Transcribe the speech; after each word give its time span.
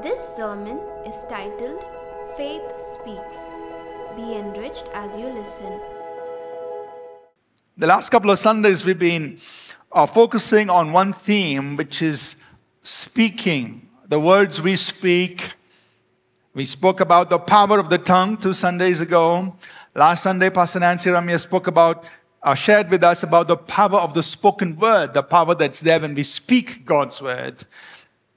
This 0.00 0.36
sermon 0.36 0.78
is 1.04 1.24
titled 1.28 1.84
Faith 2.36 2.62
Speaks. 2.78 3.48
Be 4.14 4.36
enriched 4.36 4.88
as 4.94 5.16
you 5.16 5.26
listen. 5.26 5.80
The 7.76 7.88
last 7.88 8.10
couple 8.10 8.30
of 8.30 8.38
Sundays, 8.38 8.84
we've 8.84 8.96
been 8.96 9.40
uh, 9.90 10.06
focusing 10.06 10.70
on 10.70 10.92
one 10.92 11.12
theme, 11.12 11.74
which 11.74 12.00
is 12.00 12.36
speaking. 12.84 13.88
The 14.06 14.20
words 14.20 14.62
we 14.62 14.76
speak. 14.76 15.54
We 16.54 16.64
spoke 16.64 17.00
about 17.00 17.28
the 17.28 17.40
power 17.40 17.80
of 17.80 17.90
the 17.90 17.98
tongue 17.98 18.36
two 18.36 18.52
Sundays 18.52 19.00
ago. 19.00 19.56
Last 19.96 20.22
Sunday, 20.22 20.50
Pastor 20.50 20.78
Nancy 20.78 21.10
Ramya 21.10 21.40
spoke 21.40 21.66
about, 21.66 22.04
uh, 22.44 22.54
shared 22.54 22.88
with 22.88 23.02
us 23.02 23.24
about 23.24 23.48
the 23.48 23.56
power 23.56 23.98
of 23.98 24.14
the 24.14 24.22
spoken 24.22 24.76
word, 24.76 25.12
the 25.12 25.24
power 25.24 25.56
that's 25.56 25.80
there 25.80 25.98
when 25.98 26.14
we 26.14 26.22
speak 26.22 26.86
God's 26.86 27.20
word. 27.20 27.64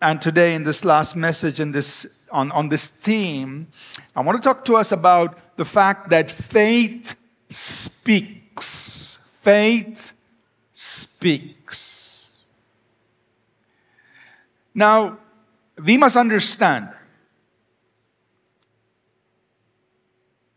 And 0.02 0.20
today, 0.20 0.56
in 0.56 0.64
this 0.64 0.84
last 0.84 1.16
message, 1.16 1.60
in 1.60 1.72
this, 1.72 2.26
on, 2.32 2.52
on 2.54 2.70
this 2.70 2.88
theme, 2.88 3.68
I 4.16 4.22
want 4.22 4.42
to 4.42 4.42
talk 4.42 4.66
to 4.66 4.76
us 4.76 4.92
about 4.92 5.58
the 5.58 5.66
fact 5.66 6.10
that 6.10 6.32
faith 6.32 7.16
speaks. 7.50 9.20
Faith 9.42 10.14
speaks. 10.74 12.44
Now, 14.74 15.20
we 15.84 15.98
must 15.98 16.16
understand 16.16 16.90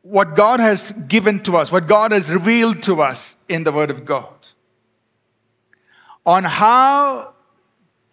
what 0.01 0.37
God 0.37 0.61
has 0.61 0.93
given 0.93 1.43
to 1.43 1.57
us, 1.57 1.71
what 1.71 1.87
God 1.87 2.13
has 2.13 2.33
revealed 2.33 2.83
to 2.85 3.03
us 3.03 3.37
in 3.49 3.65
the 3.65 3.73
Word 3.73 3.91
of 3.91 4.07
God, 4.07 4.49
on 6.25 6.45
how 6.45 7.35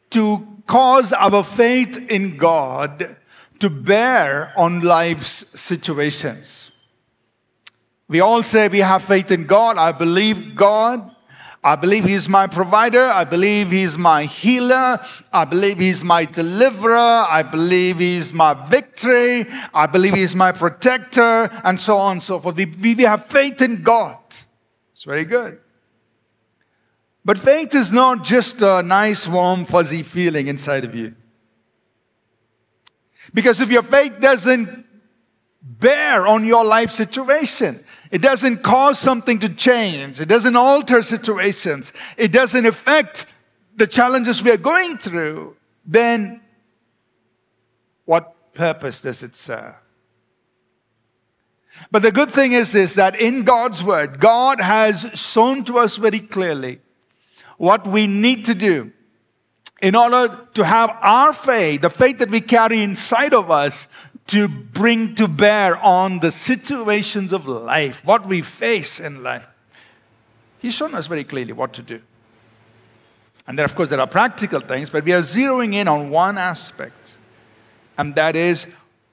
to 0.09 0.50
cause 0.67 1.13
our 1.13 1.43
faith 1.43 1.97
in 2.09 2.37
God 2.37 3.15
to 3.59 3.69
bear 3.69 4.53
on 4.57 4.81
life's 4.81 5.45
situations. 5.59 6.71
We 8.07 8.19
all 8.19 8.43
say 8.43 8.67
we 8.67 8.79
have 8.79 9.03
faith 9.03 9.31
in 9.31 9.45
God. 9.45 9.77
I 9.77 9.91
believe 9.91 10.55
God. 10.55 11.15
I 11.63 11.75
believe 11.75 12.05
He's 12.05 12.27
my 12.27 12.47
provider. 12.47 13.03
I 13.03 13.23
believe 13.23 13.69
He's 13.69 13.97
my 13.97 14.25
healer. 14.25 14.99
I 15.31 15.45
believe 15.45 15.77
He's 15.77 16.03
my 16.03 16.25
deliverer. 16.25 16.97
I 16.97 17.43
believe 17.43 17.99
He's 17.99 18.33
my 18.33 18.53
victory. 18.67 19.45
I 19.73 19.85
believe 19.85 20.15
He's 20.15 20.35
my 20.35 20.51
protector, 20.51 21.49
and 21.63 21.79
so 21.79 21.97
on 21.97 22.13
and 22.13 22.23
so 22.23 22.39
forth. 22.39 22.55
We, 22.55 22.65
we 22.65 23.03
have 23.03 23.25
faith 23.27 23.61
in 23.61 23.83
God. 23.83 24.17
It's 24.91 25.03
very 25.03 25.25
good. 25.25 25.59
But 27.23 27.37
faith 27.37 27.75
is 27.75 27.91
not 27.91 28.23
just 28.23 28.61
a 28.61 28.81
nice, 28.81 29.27
warm, 29.27 29.65
fuzzy 29.65 30.01
feeling 30.01 30.47
inside 30.47 30.83
of 30.83 30.95
you. 30.95 31.15
Because 33.33 33.61
if 33.61 33.69
your 33.69 33.83
faith 33.83 34.19
doesn't 34.19 34.85
bear 35.61 36.25
on 36.25 36.43
your 36.45 36.65
life 36.65 36.89
situation, 36.89 37.75
it 38.09 38.21
doesn't 38.21 38.63
cause 38.63 38.99
something 38.99 39.39
to 39.39 39.49
change, 39.49 40.19
it 40.19 40.27
doesn't 40.27 40.55
alter 40.55 41.01
situations, 41.01 41.93
it 42.17 42.31
doesn't 42.31 42.65
affect 42.65 43.27
the 43.75 43.87
challenges 43.87 44.43
we 44.43 44.51
are 44.51 44.57
going 44.57 44.97
through, 44.97 45.55
then 45.85 46.41
what 48.05 48.53
purpose 48.53 49.01
does 49.01 49.23
it 49.23 49.35
serve? 49.35 49.75
But 51.89 52.01
the 52.01 52.11
good 52.11 52.29
thing 52.29 52.51
is 52.51 52.71
this 52.71 52.95
that 52.95 53.19
in 53.19 53.43
God's 53.43 53.83
word, 53.83 54.19
God 54.19 54.59
has 54.59 55.09
shown 55.13 55.63
to 55.65 55.77
us 55.77 55.95
very 55.95 56.19
clearly 56.19 56.81
what 57.61 57.85
we 57.85 58.07
need 58.07 58.43
to 58.43 58.55
do 58.55 58.91
in 59.83 59.95
order 59.95 60.47
to 60.55 60.65
have 60.65 60.97
our 60.99 61.31
faith, 61.31 61.81
the 61.81 61.91
faith 61.91 62.17
that 62.17 62.31
we 62.31 62.41
carry 62.41 62.81
inside 62.81 63.35
of 63.35 63.51
us, 63.51 63.85
to 64.25 64.47
bring 64.47 65.13
to 65.13 65.27
bear 65.27 65.77
on 65.77 66.19
the 66.21 66.31
situations 66.31 67.31
of 67.31 67.45
life, 67.45 68.03
what 68.03 68.25
we 68.25 68.41
face 68.41 68.99
in 68.99 69.21
life. 69.21 69.45
He's 70.57 70.73
shown 70.73 70.95
us 70.95 71.05
very 71.05 71.23
clearly 71.23 71.53
what 71.53 71.71
to 71.73 71.83
do. 71.83 72.01
And 73.45 73.59
then, 73.59 73.65
of 73.65 73.75
course, 73.75 73.89
there 73.91 73.99
are 73.99 74.07
practical 74.07 74.59
things, 74.59 74.89
but 74.89 75.05
we 75.05 75.13
are 75.13 75.21
zeroing 75.21 75.75
in 75.75 75.87
on 75.87 76.09
one 76.09 76.39
aspect, 76.39 77.17
and 77.95 78.15
that 78.15 78.35
is 78.35 78.65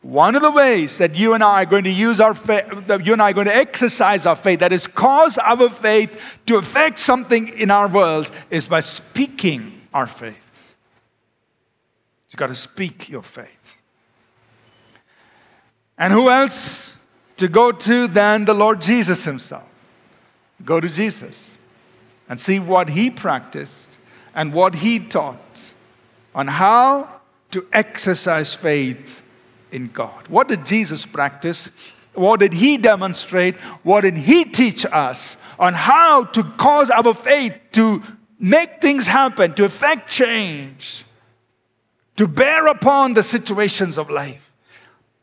one 0.03 0.37
of 0.37 0.43
the 0.43 0.51
ways 0.51 0.99
that 0.99 1.17
you 1.17 1.35
and 1.35 1.43
I 1.43 1.63
are 1.63 1.67
going 1.67 1.85
to 1.85 1.91
use 1.91 2.21
our 2.21 2.35
faith, 2.35 2.87
that 2.87 3.05
you 3.05 3.13
and 3.13 3.21
I 3.21 3.31
are 3.31 3.35
going 3.35 3.49
to 3.49 3.55
exercise 3.55 4.27
our 4.27 4.37
faith, 4.37 4.61
that 4.61 4.73
is, 4.73 4.87
cause 4.87 5.39
our 5.39 5.69
faith 5.69 6.39
to 6.47 6.57
affect 6.57 6.99
something 6.99 7.49
in 7.49 7.71
our 7.71 7.89
world, 7.89 8.31
is 8.51 8.69
by 8.69 8.81
speaking 8.81 9.83
our 9.93 10.07
faith. 10.07 10.75
You've 12.29 12.37
got 12.37 12.49
to 12.49 12.55
speak 12.55 13.09
your 13.09 13.23
faith. 13.23 13.77
And 15.97 16.13
who 16.13 16.31
else 16.31 16.97
to 17.39 17.49
go 17.49 17.73
to 17.73 18.07
than 18.07 18.45
the 18.45 18.55
Lord 18.55 18.81
Jesus 18.81 19.25
Himself? 19.25 19.65
Go 20.65 20.81
to 20.81 20.89
Jesus 20.89 21.57
and 22.29 22.41
see 22.41 22.61
what 22.61 22.91
He 22.91 23.11
practiced 23.11 23.99
and 24.35 24.53
what 24.53 24.77
He 24.77 25.01
taught 25.01 25.73
on 26.35 26.47
how 26.47 27.21
to 27.51 27.67
exercise 27.73 28.55
faith 28.55 29.23
in 29.73 29.89
God. 29.89 30.29
What 30.29 30.49
did 30.49 30.67
Jesus 30.67 31.07
practice? 31.07 31.69
What 32.15 32.41
did 32.41 32.53
he 32.53 32.79
demonstrate? 32.79 33.57
What 33.85 34.01
did 34.01 34.17
he 34.17 34.45
teach 34.45 34.85
us 34.87 35.37
on 35.59 35.75
how 35.75 36.25
to 36.25 36.43
cause 36.43 36.91
our 36.91 37.15
faith 37.15 37.59
to 37.73 38.03
make 38.41 38.81
things 38.81 39.07
happen, 39.07 39.55
to 39.55 39.65
effect 39.65 40.11
change, 40.11 41.05
to 42.17 42.27
bear 42.27 42.67
upon 42.67 43.15
the 43.15 43.23
situations 43.23 43.99
of 43.99 44.11
life? 44.11 44.45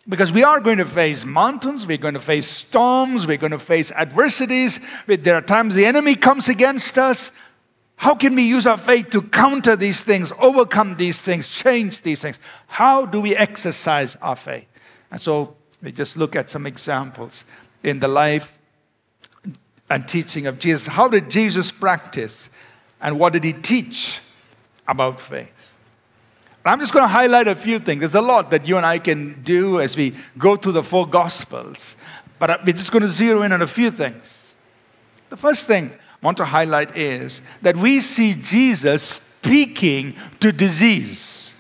Because 0.07 0.31
we 0.31 0.43
are 0.43 0.59
going 0.59 0.77
to 0.77 0.85
face 0.85 1.25
mountains, 1.25 1.87
we're 1.87 1.97
going 1.97 2.13
to 2.13 2.19
face 2.19 2.47
storms, 2.47 3.25
we're 3.25 3.37
going 3.37 3.51
to 3.51 3.59
face 3.59 3.91
adversities. 3.91 4.79
There 5.07 5.33
are 5.33 5.41
times 5.41 5.73
the 5.73 5.85
enemy 5.87 6.15
comes 6.15 6.47
against 6.47 6.99
us. 6.99 7.31
How 7.97 8.13
can 8.15 8.35
we 8.35 8.43
use 8.43 8.67
our 8.67 8.77
faith 8.77 9.09
to 9.11 9.21
counter 9.21 9.75
these 9.75 10.03
things, 10.03 10.31
overcome 10.39 10.97
these 10.97 11.21
things, 11.21 11.49
change 11.49 12.01
these 12.01 12.21
things? 12.21 12.39
How 12.67 13.05
do 13.05 13.21
we 13.21 13.35
exercise 13.35 14.15
our 14.17 14.35
faith? 14.35 14.67
And 15.11 15.21
so 15.21 15.55
we 15.81 15.91
just 15.91 16.17
look 16.17 16.35
at 16.35 16.49
some 16.49 16.65
examples 16.65 17.45
in 17.83 17.99
the 17.99 18.07
life 18.07 18.59
and 19.89 20.07
teaching 20.07 20.47
of 20.47 20.59
Jesus. 20.59 20.87
How 20.87 21.07
did 21.07 21.29
Jesus 21.29 21.71
practice 21.71 22.49
and 23.01 23.19
what 23.19 23.33
did 23.33 23.43
he 23.43 23.53
teach 23.53 24.19
about 24.87 25.19
faith? 25.19 25.71
I'm 26.65 26.79
just 26.79 26.93
going 26.93 27.03
to 27.03 27.09
highlight 27.09 27.47
a 27.47 27.55
few 27.55 27.77
things. 27.77 27.99
There's 27.99 28.15
a 28.15 28.21
lot 28.21 28.49
that 28.49 28.67
you 28.67 28.77
and 28.77 28.85
I 28.85 28.97
can 28.97 29.43
do 29.43 29.79
as 29.79 29.95
we 29.95 30.15
go 30.37 30.55
through 30.55 30.71
the 30.71 30.83
four 30.83 31.07
Gospels, 31.07 31.95
but 32.39 32.49
uh, 32.49 32.57
we're 32.65 32.73
just 32.73 32.91
going 32.91 33.03
to 33.03 33.07
zero 33.07 33.43
in 33.43 33.51
on 33.51 33.61
a 33.61 33.67
few 33.67 33.91
things. 33.91 34.55
The 35.29 35.37
first 35.37 35.67
thing 35.67 35.91
want 36.21 36.37
to 36.37 36.45
highlight 36.45 36.97
is 36.97 37.41
that 37.61 37.77
we 37.77 37.99
see 37.99 38.33
Jesus 38.33 39.03
speaking 39.03 40.15
to 40.39 40.51
disease. 40.51 41.53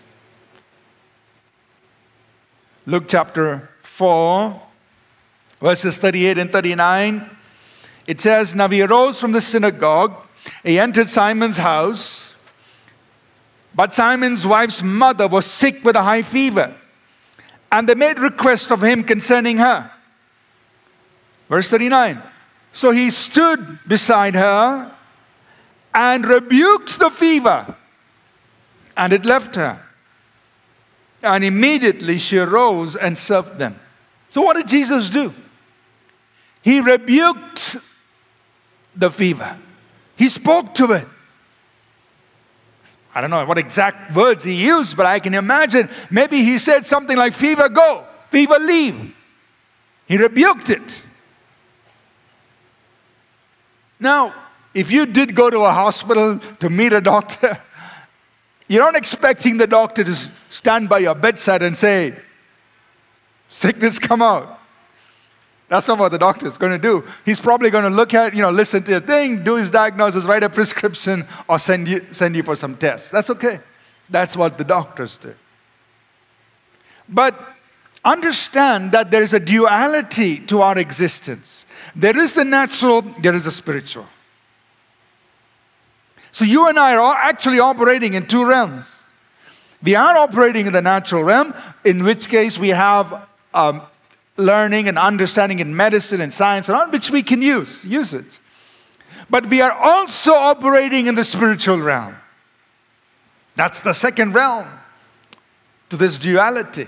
Luke 2.85 3.05
chapter 3.07 3.69
4, 3.83 4.61
verses 5.59 5.97
38 5.97 6.37
and 6.37 6.51
39. 6.51 7.29
It 8.07 8.21
says, 8.21 8.55
Now 8.55 8.67
he 8.67 8.81
arose 8.81 9.19
from 9.19 9.31
the 9.31 9.41
synagogue, 9.41 10.15
he 10.63 10.79
entered 10.79 11.09
Simon's 11.09 11.57
house, 11.57 12.35
but 13.73 13.93
Simon's 13.93 14.45
wife's 14.45 14.83
mother 14.83 15.27
was 15.27 15.45
sick 15.45 15.83
with 15.83 15.95
a 15.95 16.03
high 16.03 16.21
fever, 16.21 16.75
and 17.71 17.89
they 17.89 17.95
made 17.95 18.19
request 18.19 18.71
of 18.71 18.83
him 18.83 19.03
concerning 19.03 19.57
her. 19.57 19.91
Verse 21.49 21.69
39 21.69 22.21
so 22.75 22.91
he 22.91 23.09
stood 23.09 23.79
beside 23.87 24.35
her 24.35 24.91
and 25.93 26.25
rebuked 26.25 26.99
the 26.99 27.09
fever, 27.09 27.73
and 28.97 29.13
it 29.13 29.25
left 29.25 29.55
her. 29.55 29.81
And 31.23 31.45
immediately 31.45 32.17
she 32.17 32.37
arose 32.37 32.97
and 32.97 33.17
served 33.17 33.59
them. 33.59 33.79
So, 34.27 34.41
what 34.41 34.57
did 34.57 34.67
Jesus 34.67 35.09
do? 35.09 35.33
He 36.63 36.81
rebuked 36.81 37.77
the 38.93 39.09
fever, 39.09 39.57
he 40.17 40.27
spoke 40.27 40.75
to 40.75 40.91
it. 40.91 41.07
I 43.13 43.21
don't 43.21 43.29
know 43.29 43.45
what 43.45 43.57
exact 43.57 44.13
words 44.13 44.43
he 44.43 44.53
used, 44.53 44.97
but 44.97 45.05
I 45.05 45.19
can 45.19 45.33
imagine 45.33 45.89
maybe 46.11 46.43
he 46.43 46.57
said 46.57 46.85
something 46.85 47.15
like, 47.15 47.31
Fever, 47.31 47.69
go, 47.69 48.05
fever, 48.31 48.59
leave. 48.59 49.15
He 50.07 50.17
rebuked 50.17 50.69
it. 50.69 51.01
Now, 53.99 54.33
if 54.73 54.91
you 54.91 55.05
did 55.05 55.35
go 55.35 55.49
to 55.49 55.59
a 55.59 55.71
hospital 55.71 56.39
to 56.59 56.69
meet 56.69 56.93
a 56.93 57.01
doctor, 57.01 57.57
you're 58.67 58.83
not 58.83 58.95
expecting 58.95 59.57
the 59.57 59.67
doctor 59.67 60.03
to 60.03 60.15
stand 60.49 60.89
by 60.89 60.99
your 60.99 61.15
bedside 61.15 61.63
and 61.63 61.77
say, 61.77 62.15
Sickness, 63.47 63.99
come 63.99 64.21
out. 64.21 64.59
That's 65.67 65.87
not 65.87 65.97
what 65.97 66.11
the 66.11 66.17
doctor 66.17 66.47
is 66.47 66.57
going 66.57 66.73
to 66.73 66.77
do. 66.77 67.03
He's 67.25 67.39
probably 67.39 67.71
going 67.71 67.89
to 67.89 67.95
look 67.95 68.13
at, 68.13 68.35
you 68.35 68.41
know, 68.41 68.51
listen 68.51 68.83
to 68.83 68.91
your 68.91 68.99
thing, 68.99 69.43
do 69.43 69.55
his 69.55 69.69
diagnosis, 69.69 70.25
write 70.25 70.43
a 70.43 70.49
prescription, 70.49 71.25
or 71.49 71.57
send 71.57 71.87
you, 71.87 72.01
send 72.11 72.35
you 72.35 72.43
for 72.43 72.55
some 72.55 72.75
tests. 72.75 73.09
That's 73.09 73.29
okay. 73.31 73.59
That's 74.09 74.37
what 74.37 74.57
the 74.57 74.63
doctors 74.63 75.17
do. 75.17 75.33
But 77.09 77.39
understand 78.03 78.91
that 78.91 79.09
there 79.09 79.23
is 79.23 79.33
a 79.33 79.39
duality 79.39 80.37
to 80.47 80.61
our 80.61 80.77
existence. 80.77 81.64
There 81.95 82.17
is 82.17 82.33
the 82.33 82.43
natural, 82.43 83.01
there 83.01 83.33
is 83.33 83.45
the 83.45 83.51
spiritual. 83.51 84.05
So 86.31 86.43
you 86.43 86.67
and 86.67 86.77
I 86.77 86.95
are 86.95 87.15
actually 87.15 87.59
operating 87.59 88.13
in 88.13 88.27
two 88.27 88.45
realms. 88.45 89.03
We 89.81 89.95
are 89.95 90.17
operating 90.17 90.67
in 90.67 90.73
the 90.73 90.81
natural 90.81 91.23
realm, 91.23 91.53
in 91.85 92.03
which 92.03 92.27
case 92.27 92.57
we 92.57 92.69
have 92.69 93.27
um, 93.53 93.81
learning 94.35 94.89
and 94.89 94.97
understanding 94.97 95.59
in 95.59 95.75
medicine 95.75 96.19
and 96.19 96.33
science 96.33 96.67
and 96.67 96.77
all, 96.77 96.89
which 96.89 97.09
we 97.11 97.23
can 97.23 97.41
use, 97.41 97.83
use 97.85 98.13
it. 98.13 98.39
But 99.29 99.45
we 99.45 99.61
are 99.61 99.71
also 99.71 100.33
operating 100.33 101.07
in 101.07 101.15
the 101.15 101.23
spiritual 101.23 101.79
realm. 101.79 102.17
That's 103.55 103.79
the 103.79 103.93
second 103.93 104.33
realm 104.33 104.67
to 105.89 105.97
this 105.97 106.19
duality, 106.19 106.87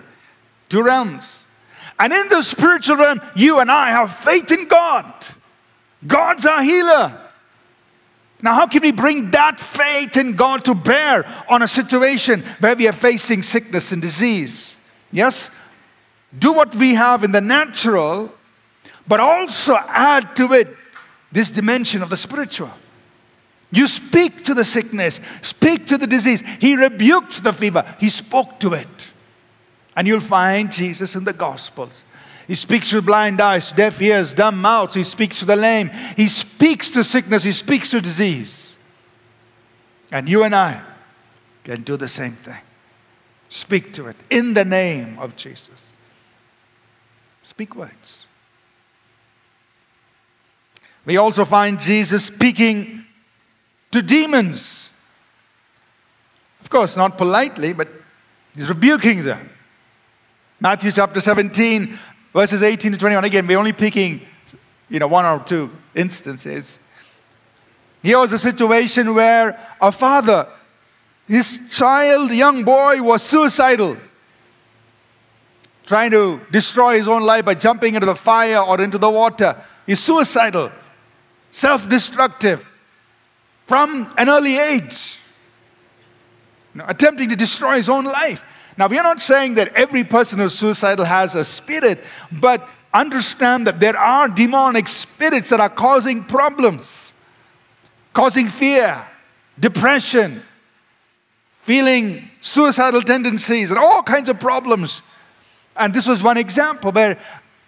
two 0.68 0.84
realms. 0.84 1.37
And 2.00 2.14
in 2.14 2.30
the 2.30 2.42
spiritual 2.42 2.98
realm, 2.98 3.22
you 3.36 3.60
and 3.60 3.72
I 3.72 3.90
have 3.90 4.16
faith 4.16 4.52
in 4.52 4.68
God. 4.68 5.14
God's 6.06 6.46
our 6.46 6.62
healer. 6.62 7.20
Now, 8.42 8.54
how 8.54 8.68
can 8.68 8.84
we 8.84 8.92
bring 8.92 9.32
that 9.32 9.60
faith 9.60 10.16
in 10.16 10.36
God 10.36 10.64
to 10.66 10.76
bear 10.76 11.26
on 11.50 11.64
a 11.64 11.68
situation 11.68 12.44
where 12.60 12.76
we 12.76 12.88
are 12.88 12.94
facing 12.94 13.42
sickness 13.42 13.92
and 13.92 14.02
disease? 14.02 14.76
Yes, 15.12 15.50
do 16.38 16.54
what 16.54 16.76
we 16.76 16.94
have 16.94 17.24
in 17.24 17.32
the 17.32 17.42
natural, 17.42 18.32
but 19.08 19.20
also 19.20 19.76
add 19.88 20.36
to 20.36 20.54
it 20.54 20.76
this 21.32 21.50
dimension 21.50 22.04
of 22.04 22.12
the 22.12 22.18
spiritual. 22.18 22.72
You 23.72 23.88
speak 23.88 24.44
to 24.44 24.54
the 24.54 24.64
sickness, 24.64 25.20
speak 25.42 25.88
to 25.88 25.98
the 25.98 26.08
disease. 26.08 26.42
He 26.60 26.76
rebuked 26.76 27.44
the 27.44 27.54
fever, 27.54 27.96
he 28.00 28.10
spoke 28.10 28.60
to 28.60 28.74
it. 28.74 29.12
And 29.98 30.08
you'll 30.08 30.20
find 30.20 30.72
Jesus 30.72 31.16
in 31.16 31.24
the 31.24 31.34
Gospels. 31.34 32.04
He 32.48 32.54
speaks 32.54 32.92
to 32.92 33.02
blind 33.02 33.42
eyes, 33.42 33.72
deaf 33.72 34.00
ears, 34.00 34.32
dumb 34.32 34.62
mouths. 34.62 34.94
He 34.94 35.04
speaks 35.04 35.40
to 35.40 35.46
the 35.46 35.56
lame. 35.56 35.90
He 36.16 36.28
speaks 36.28 36.90
to 36.92 37.04
sickness. 37.04 37.44
He 37.44 37.52
speaks 37.52 37.90
to 37.90 38.00
disease. 38.00 38.76
And 40.12 40.30
you 40.30 40.44
and 40.44 40.54
I 40.54 40.82
can 41.64 41.82
do 41.82 41.98
the 41.98 42.08
same 42.08 42.34
thing. 42.34 42.62
Speak 43.50 43.92
to 43.94 44.06
it 44.06 44.16
in 44.30 44.54
the 44.54 44.64
name 44.64 45.18
of 45.18 45.36
Jesus. 45.36 45.94
Speak 47.42 47.76
words. 47.76 48.28
We 51.06 51.18
also 51.18 51.44
find 51.44 51.80
Jesus 51.80 52.26
speaking 52.26 53.04
to 53.90 54.04
demons. 54.04 54.92
Of 56.62 56.70
course, 56.70 56.96
not 56.96 57.18
politely, 57.18 57.74
but 57.74 57.88
he's 58.54 58.70
rebuking 58.70 59.24
them. 59.24 59.50
Matthew 60.60 60.92
chapter 60.92 61.22
17, 61.22 62.00
verses 62.34 62.64
18 62.64 62.94
to 62.94 62.98
21. 62.98 63.24
Again, 63.26 63.46
we're 63.46 63.60
only 63.60 63.74
picking, 63.74 64.22
you 64.90 64.98
know, 64.98 65.08
one 65.08 65.24
or 65.24 65.44
two 65.44 65.72
instances. 65.94 66.80
Here 68.02 68.18
was 68.18 68.34
a 68.34 68.40
situation 68.40 69.14
where 69.14 69.60
a 69.80 69.92
father, 69.92 70.48
his 71.28 71.60
child, 71.72 72.32
young 72.32 72.64
boy, 72.64 73.04
was 73.04 73.22
suicidal, 73.22 73.98
trying 75.86 76.10
to 76.12 76.42
destroy 76.52 76.98
his 76.98 77.08
own 77.08 77.22
life 77.22 77.46
by 77.46 77.54
jumping 77.54 77.94
into 77.94 78.08
the 78.08 78.16
fire 78.16 78.58
or 78.58 78.82
into 78.82 78.98
the 78.98 79.10
water. 79.12 79.56
He's 79.86 80.00
suicidal, 80.00 80.72
self 81.52 81.88
destructive 81.88 82.68
from 83.68 84.12
an 84.18 84.28
early 84.28 84.58
age, 84.58 85.20
you 86.74 86.80
know, 86.80 86.86
attempting 86.88 87.30
to 87.30 87.36
destroy 87.36 87.76
his 87.76 87.90
own 87.90 88.06
life. 88.06 88.44
Now, 88.78 88.88
we 88.88 89.00
are 89.00 89.04
not 89.04 89.22
saying 89.22 89.56
that 89.56 89.74
every 89.74 90.04
person 90.04 90.38
who's 90.38 90.54
suicidal 90.54 91.06
has 91.06 91.34
a 91.36 91.44
spirit, 91.44 92.04
but 92.32 92.68
understand 92.94 93.66
that 93.68 93.80
there 93.80 93.98
are 93.98 94.30
demonic 94.30 94.88
spirits 94.88 95.50
that 95.50 95.60
are 95.60 95.70
causing 95.70 96.24
problems, 96.24 97.14
causing 98.14 98.50
fear, 98.50 99.06
depression, 99.60 100.44
feeling 101.64 102.30
suicidal 102.40 103.02
tendencies, 103.02 103.72
and 103.72 103.80
all 103.80 104.04
kinds 104.04 104.30
of 104.30 104.40
problems. 104.40 105.02
And 105.76 105.94
this 105.94 106.08
was 106.08 106.22
one 106.22 106.38
example 106.38 106.92
where 106.92 107.18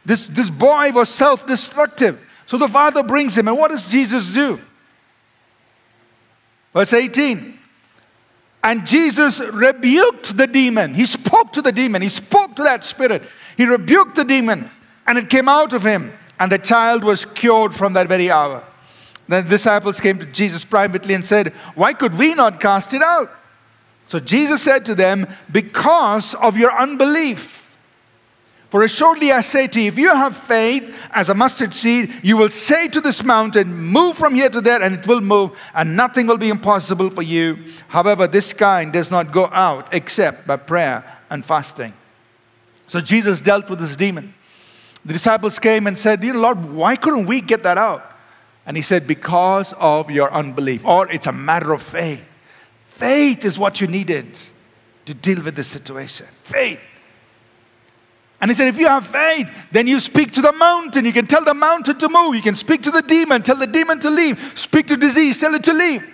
this, 0.06 0.28
this 0.28 0.50
boy 0.50 0.92
was 0.92 1.10
self 1.10 1.46
destructive. 1.46 2.24
So 2.46 2.58
the 2.58 2.68
father 2.68 3.04
brings 3.04 3.38
him, 3.38 3.48
and 3.48 3.58
what 3.58 3.72
does 3.72 3.88
Jesus 3.90 4.32
do? 4.32 4.60
Verse 6.74 6.94
18 6.94 7.59
and 8.64 8.86
Jesus 8.86 9.40
rebuked 9.40 10.36
the 10.36 10.48
demon. 10.48 10.94
He 10.94 11.06
spoke 11.06 11.54
to 11.54 11.62
the 11.62 11.72
demon. 11.72 12.02
He 12.02 12.10
spoke 12.10 12.56
to 12.58 12.64
that 12.64 12.84
spirit. 12.84 13.24
He 13.56 13.66
rebuked 13.66 14.16
the 14.16 14.26
demon 14.26 14.70
and 15.08 15.18
it 15.18 15.30
came 15.30 15.48
out 15.48 15.74
of 15.74 15.84
him. 15.84 16.14
And 16.40 16.52
the 16.52 16.58
child 16.58 17.04
was 17.04 17.26
cured 17.26 17.74
from 17.74 17.94
that 17.94 18.08
very 18.08 18.32
hour. 18.32 18.64
Then 19.28 19.44
the 19.44 19.50
disciples 19.50 20.00
came 20.00 20.20
to 20.20 20.26
Jesus 20.26 20.66
privately 20.66 21.14
and 21.14 21.24
said, 21.24 21.50
Why 21.76 21.94
could 21.94 22.18
we 22.18 22.34
not 22.34 22.60
cast 22.60 22.94
it 22.94 23.02
out? 23.02 23.30
So 24.06 24.20
Jesus 24.20 24.62
said 24.62 24.86
to 24.86 24.96
them, 24.96 25.28
Because 25.52 26.34
of 26.36 26.58
your 26.58 26.72
unbelief. 26.72 27.59
For 28.70 28.84
assuredly 28.84 29.32
I 29.32 29.42
say 29.42 29.68
to 29.68 29.82
you, 29.82 29.88
if 29.88 29.98
you 29.98 30.10
have 30.10 30.38
faith 30.38 30.96
as 31.12 31.30
a 31.30 31.34
mustard 31.34 31.74
seed, 31.74 32.14
you 32.22 32.38
will 32.38 32.50
say 32.50 32.88
to 32.90 33.02
this 33.02 33.24
mountain, 33.24 33.74
Move 33.76 34.16
from 34.16 34.36
here 34.36 34.50
to 34.50 34.62
there, 34.62 34.82
and 34.82 34.96
it 34.96 35.08
will 35.08 35.22
move, 35.22 35.60
and 35.74 35.98
nothing 35.98 36.28
will 36.28 36.38
be 36.38 36.50
impossible 36.50 37.10
for 37.10 37.24
you. 37.24 37.58
However, 37.88 38.28
this 38.28 38.54
kind 38.54 38.94
does 38.94 39.10
not 39.10 39.32
go 39.32 39.48
out 39.48 39.92
except 39.92 40.46
by 40.46 40.58
prayer 40.58 41.04
and 41.32 41.44
fasting. 41.44 41.94
So 42.88 43.02
Jesus 43.02 43.42
dealt 43.42 43.70
with 43.72 43.80
this 43.80 43.96
demon. 43.96 44.36
The 45.04 45.14
disciples 45.14 45.58
came 45.58 45.88
and 45.88 45.98
said, 45.98 46.24
You 46.24 46.34
know, 46.34 46.42
Lord, 46.42 46.64
why 46.72 46.96
couldn't 46.96 47.26
we 47.26 47.42
get 47.42 47.64
that 47.64 47.80
out? 47.80 48.06
And 48.68 48.78
he 48.78 48.84
said, 48.84 49.08
Because 49.08 49.74
of 49.80 50.12
your 50.12 50.32
unbelief, 50.32 50.86
or 50.86 51.10
it's 51.10 51.26
a 51.26 51.32
matter 51.32 51.74
of 51.74 51.82
faith. 51.82 52.28
Faith 52.86 53.46
is 53.46 53.58
what 53.58 53.82
you 53.82 53.88
needed 53.88 54.38
to 55.06 55.16
deal 55.16 55.42
with 55.42 55.56
this 55.56 55.68
situation. 55.68 56.28
Faith. 56.28 56.82
And 58.42 58.50
he 58.50 58.56
said, 58.56 58.68
if 58.70 58.80
you 58.80 58.88
have 58.88 59.06
faith, 59.06 59.50
then 59.72 59.86
you 59.86 60.00
speak 60.00 60.32
to 60.34 60.42
the 60.42 60.54
mountain. 60.54 61.04
You 61.04 61.12
can 61.12 61.28
tell 61.28 61.44
the 61.44 61.54
mountain 61.54 61.98
to 61.98 62.10
move. 62.10 62.36
You 62.36 62.42
can 62.42 62.56
speak 62.56 62.82
to 62.84 62.92
the 62.92 63.02
demon, 63.02 63.42
tell 63.42 63.58
the 63.58 63.68
demon 63.68 64.00
to 64.00 64.10
leave. 64.10 64.58
Speak 64.58 64.88
to 64.88 64.98
disease, 64.98 65.40
tell 65.40 65.54
it 65.56 65.64
to 65.66 65.74
leave. 65.74 66.14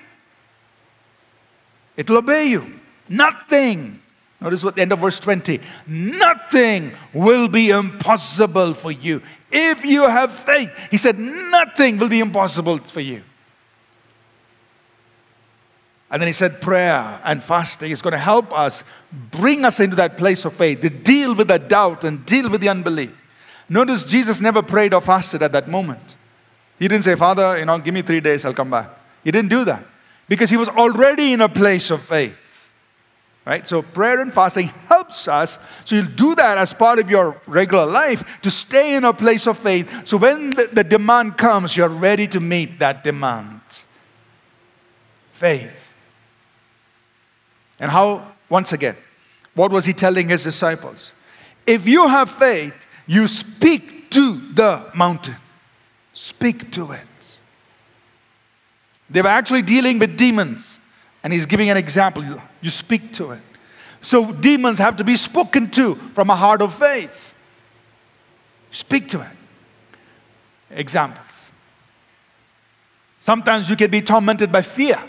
It 1.96 2.10
will 2.10 2.18
obey 2.18 2.48
you. 2.48 2.80
Nothing. 3.08 4.02
Notice 4.42 4.64
what 4.64 4.76
the 4.76 4.82
end 4.82 4.92
of 4.92 5.00
verse 5.00 5.20
20. 5.20 5.60
Nothing 5.88 6.92
will 7.14 7.48
be 7.48 7.70
impossible 7.70 8.74
for 8.74 8.92
you. 8.92 9.22
If 9.52 9.86
you 9.86 10.04
have 10.04 10.34
faith, 10.34 10.70
he 10.92 10.98
said, 10.98 11.18
nothing 11.18 11.98
will 11.98 12.10
be 12.10 12.20
impossible 12.20 12.80
for 12.80 13.02
you. 13.02 13.24
And 16.16 16.22
then 16.22 16.28
he 16.28 16.34
said, 16.34 16.62
prayer 16.62 17.20
and 17.26 17.44
fasting 17.44 17.92
is 17.92 18.02
going 18.02 18.14
to 18.14 18.18
help 18.18 18.58
us 18.58 18.86
bring 19.32 19.66
us 19.66 19.82
into 19.82 19.98
that 19.98 20.16
place 20.16 20.46
of 20.46 20.54
faith 20.54 20.80
to 20.80 20.90
deal 20.90 21.36
with 21.36 21.50
the 21.50 21.60
doubt 21.60 22.06
and 22.06 22.26
deal 22.26 22.50
with 22.50 22.62
the 22.62 22.70
unbelief. 22.70 23.12
Notice 23.68 24.06
Jesus 24.06 24.40
never 24.40 24.62
prayed 24.62 24.94
or 24.94 25.02
fasted 25.02 25.44
at 25.44 25.52
that 25.52 25.68
moment. 25.68 26.16
He 26.80 26.88
didn't 26.88 27.04
say, 27.04 27.16
Father, 27.16 27.58
you 27.58 27.66
know, 27.66 27.78
give 27.80 27.94
me 27.94 28.02
three 28.02 28.22
days, 28.22 28.46
I'll 28.46 28.54
come 28.54 28.70
back. 28.70 28.92
He 29.26 29.32
didn't 29.32 29.50
do 29.50 29.66
that 29.66 29.84
because 30.30 30.50
he 30.50 30.56
was 30.56 30.70
already 30.70 31.34
in 31.34 31.42
a 31.42 31.50
place 31.50 31.92
of 31.92 32.02
faith. 32.02 32.70
Right? 33.44 33.68
So 33.68 33.82
prayer 33.82 34.22
and 34.22 34.34
fasting 34.34 34.68
helps 34.88 35.28
us. 35.28 35.60
So 35.84 35.98
you'll 35.98 36.06
do 36.06 36.34
that 36.36 36.58
as 36.58 36.72
part 36.72 36.98
of 36.98 37.10
your 37.10 37.42
regular 37.46 37.86
life 37.86 38.40
to 38.44 38.50
stay 38.50 38.96
in 38.96 39.04
a 39.04 39.14
place 39.14 39.48
of 39.48 39.58
faith. 39.58 40.08
So 40.08 40.16
when 40.16 40.54
the, 40.54 40.68
the 40.72 40.86
demand 40.86 41.38
comes, 41.38 41.76
you're 41.76 41.90
ready 41.90 42.26
to 42.30 42.40
meet 42.40 42.80
that 42.80 43.04
demand. 43.04 43.60
Faith. 45.34 45.85
And 47.80 47.92
how, 47.92 48.32
once 48.50 48.74
again, 48.74 48.96
what 49.54 49.72
was 49.72 49.86
he 49.86 49.94
telling 49.94 50.30
his 50.30 50.44
disciples? 50.44 51.12
If 51.66 51.88
you 51.88 52.08
have 52.08 52.30
faith, 52.30 52.76
you 53.08 53.28
speak 53.28 54.12
to 54.12 54.40
the 54.54 54.86
mountain, 54.94 55.36
speak 56.14 56.72
to 56.72 56.92
it. 56.92 57.38
They 59.10 59.22
were 59.22 59.30
actually 59.30 59.62
dealing 59.62 60.00
with 60.00 60.18
demons, 60.18 60.80
and 61.24 61.32
he's 61.32 61.46
giving 61.46 61.70
an 61.70 61.78
example. 61.78 62.24
You 62.62 62.70
speak 62.70 63.14
to 63.14 63.32
it. 63.32 63.42
So, 64.02 64.32
demons 64.32 64.78
have 64.78 64.98
to 64.98 65.04
be 65.04 65.16
spoken 65.16 65.72
to 65.72 65.96
from 65.96 66.30
a 66.30 66.36
heart 66.36 66.62
of 66.62 66.74
faith. 66.74 67.34
Speak 68.72 69.10
to 69.10 69.22
it. 69.22 69.28
Examples. 70.70 71.52
Sometimes 73.20 73.70
you 73.70 73.76
can 73.76 73.90
be 73.90 74.02
tormented 74.02 74.52
by 74.52 74.62
fear. 74.62 75.02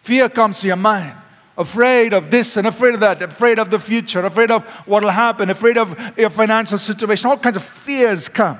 Fear 0.00 0.30
comes 0.30 0.60
to 0.60 0.66
your 0.66 0.76
mind 0.76 1.16
afraid 1.58 2.12
of 2.12 2.30
this 2.30 2.56
and 2.56 2.66
afraid 2.66 2.94
of 2.94 3.00
that, 3.00 3.22
afraid 3.22 3.58
of 3.58 3.70
the 3.70 3.78
future, 3.78 4.24
afraid 4.24 4.50
of 4.50 4.64
what 4.86 5.02
will 5.02 5.10
happen, 5.10 5.50
afraid 5.50 5.78
of 5.78 5.98
your 6.16 6.30
financial 6.30 6.78
situation. 6.78 7.30
All 7.30 7.38
kinds 7.38 7.56
of 7.56 7.64
fears 7.64 8.28
come. 8.28 8.58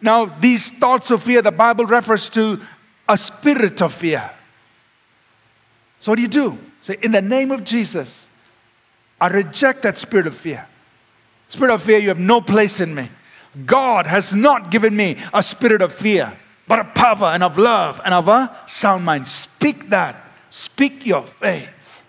Now, 0.00 0.24
these 0.24 0.70
thoughts 0.70 1.10
of 1.10 1.22
fear, 1.22 1.42
the 1.42 1.52
Bible 1.52 1.86
refers 1.86 2.28
to 2.30 2.60
a 3.08 3.16
spirit 3.16 3.80
of 3.80 3.92
fear. 3.92 4.30
So, 6.00 6.10
what 6.10 6.16
do 6.16 6.22
you 6.22 6.28
do? 6.28 6.58
Say, 6.80 6.96
in 7.02 7.12
the 7.12 7.22
name 7.22 7.52
of 7.52 7.62
Jesus, 7.62 8.28
I 9.20 9.28
reject 9.28 9.82
that 9.82 9.96
spirit 9.96 10.26
of 10.26 10.36
fear. 10.36 10.66
Spirit 11.48 11.72
of 11.72 11.82
fear, 11.82 11.98
you 11.98 12.08
have 12.08 12.18
no 12.18 12.40
place 12.40 12.80
in 12.80 12.92
me. 12.92 13.08
God 13.66 14.06
has 14.06 14.34
not 14.34 14.70
given 14.70 14.96
me 14.96 15.16
a 15.32 15.42
spirit 15.42 15.82
of 15.82 15.92
fear, 15.92 16.36
but 16.66 16.80
a 16.80 16.84
power 16.84 17.28
and 17.28 17.42
of 17.42 17.58
love 17.58 18.00
and 18.04 18.14
of 18.14 18.26
a 18.26 18.56
sound 18.66 19.04
mind. 19.04 19.28
Speak 19.28 19.90
that. 19.90 20.21
Speak 20.54 21.06
your 21.06 21.22
faith. 21.22 22.02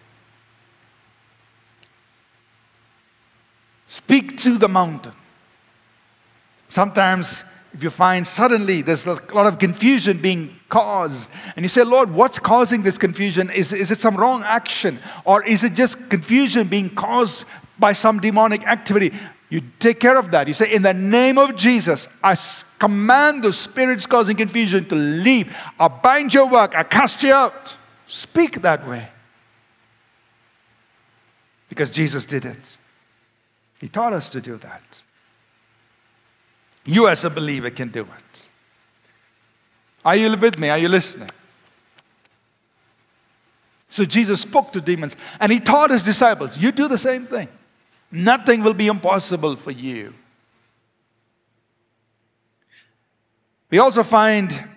Speak 3.88 4.38
to 4.40 4.58
the 4.58 4.68
mountain. 4.68 5.14
Sometimes, 6.68 7.46
if 7.74 7.82
you 7.82 7.90
find 7.90 8.28
suddenly 8.28 8.82
there's 8.82 9.06
a 9.06 9.14
lot 9.34 9.46
of 9.46 9.60
confusion 9.60 10.18
being 10.18 10.60
caused, 10.68 11.30
and 11.56 11.64
you 11.64 11.70
say, 11.70 11.86
Lord, 11.86 12.12
what's 12.12 12.38
causing 12.38 12.82
this 12.82 12.98
confusion? 12.98 13.50
Is, 13.50 13.72
is 13.72 13.92
it 13.92 14.00
some 14.00 14.18
wrong 14.18 14.44
action? 14.46 15.00
Or 15.24 15.42
is 15.46 15.64
it 15.64 15.74
just 15.74 16.10
confusion 16.10 16.68
being 16.68 16.90
caused 16.90 17.46
by 17.80 17.94
some 17.94 18.20
demonic 18.20 18.68
activity? 18.68 19.14
You 19.48 19.62
take 19.80 20.02
care 20.02 20.18
of 20.18 20.32
that. 20.32 20.50
You 20.50 20.54
say, 20.54 20.74
In 20.74 20.82
the 20.82 20.94
name 20.94 21.38
of 21.38 21.56
Jesus, 21.56 22.10
I 22.22 22.36
command 22.78 23.42
the 23.42 23.54
spirits 23.54 24.06
causing 24.06 24.36
confusion 24.36 24.84
to 24.90 24.96
leave. 24.96 25.56
I 25.80 25.88
bind 25.88 26.34
your 26.34 26.50
work. 26.50 26.78
I 26.78 26.84
cast 26.84 27.24
you 27.24 27.32
out. 27.32 27.78
Speak 28.14 28.62
that 28.62 28.88
way. 28.88 29.08
Because 31.68 31.90
Jesus 31.90 32.26
did 32.26 32.46
it. 32.46 32.78
He 33.82 33.88
taught 33.88 34.14
us 34.14 34.30
to 34.30 34.40
do 34.40 34.58
that. 34.58 35.02
You, 36.86 37.08
as 37.08 37.26
a 37.26 37.32
believer, 37.32 37.72
can 37.72 37.88
do 37.88 38.02
it. 38.04 38.48
Are 40.06 40.16
you 40.16 40.38
with 40.38 40.60
me? 40.60 40.70
Are 40.70 40.78
you 40.78 40.90
listening? 40.90 41.32
So 43.90 44.06
Jesus 44.06 44.42
spoke 44.42 44.72
to 44.74 44.82
demons 44.82 45.16
and 45.40 45.52
he 45.52 45.60
taught 45.60 45.90
his 45.90 46.04
disciples, 46.04 46.56
You 46.56 46.72
do 46.72 46.88
the 46.88 47.00
same 47.00 47.26
thing. 47.26 47.48
Nothing 48.12 48.62
will 48.62 48.76
be 48.76 48.86
impossible 48.86 49.56
for 49.56 49.72
you. 49.72 50.14
We 53.72 53.80
also 53.80 54.04
find 54.04 54.70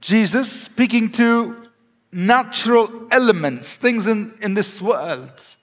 Jesus 0.00 0.48
speaking 0.52 1.10
to 1.12 1.67
natural 2.12 3.08
elements, 3.10 3.74
things 3.74 4.06
in, 4.06 4.34
in 4.40 4.54
this 4.54 4.80
world. 4.80 5.56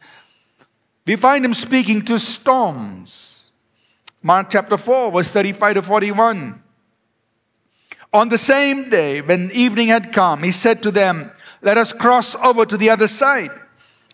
We 1.05 1.15
find 1.15 1.45
him 1.45 1.53
speaking 1.53 2.01
to 2.03 2.19
storms. 2.19 3.49
Mark 4.23 4.49
chapter 4.49 4.77
4, 4.77 5.11
verse 5.11 5.31
35 5.31 5.75
to 5.75 5.81
41. 5.81 6.63
On 8.13 8.29
the 8.29 8.37
same 8.37 8.89
day, 8.89 9.21
when 9.21 9.51
evening 9.53 9.89
had 9.89 10.13
come, 10.13 10.43
he 10.43 10.51
said 10.51 10.81
to 10.83 10.91
them, 10.91 11.31
Let 11.61 11.77
us 11.77 11.93
cross 11.93 12.35
over 12.35 12.65
to 12.65 12.77
the 12.77 12.89
other 12.89 13.07
side. 13.07 13.51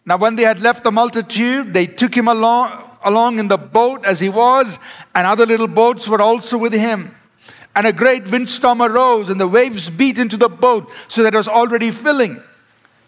Now, 0.06 0.18
when 0.18 0.36
they 0.36 0.44
had 0.44 0.60
left 0.60 0.84
the 0.84 0.92
multitude, 0.92 1.74
they 1.74 1.86
took 1.86 2.16
him 2.16 2.28
along 2.28 2.90
along 3.04 3.40
in 3.40 3.48
the 3.48 3.58
boat 3.58 4.06
as 4.06 4.20
he 4.20 4.30
was, 4.30 4.80
and 5.16 5.26
other 5.26 5.46
little 5.46 5.68
boats 5.68 6.08
were 6.08 6.22
also 6.22 6.58
with 6.58 6.74
him. 6.74 7.16
And 7.76 7.88
a 7.88 7.94
great 7.94 8.30
windstorm 8.30 8.82
arose, 8.82 9.30
and 9.30 9.40
the 9.40 9.48
waves 9.48 9.90
beat 9.90 10.20
into 10.20 10.38
the 10.38 10.50
boat 10.50 10.90
so 11.08 11.24
that 11.24 11.34
it 11.34 11.38
was 11.38 11.48
already 11.48 11.92
filling. 11.92 12.42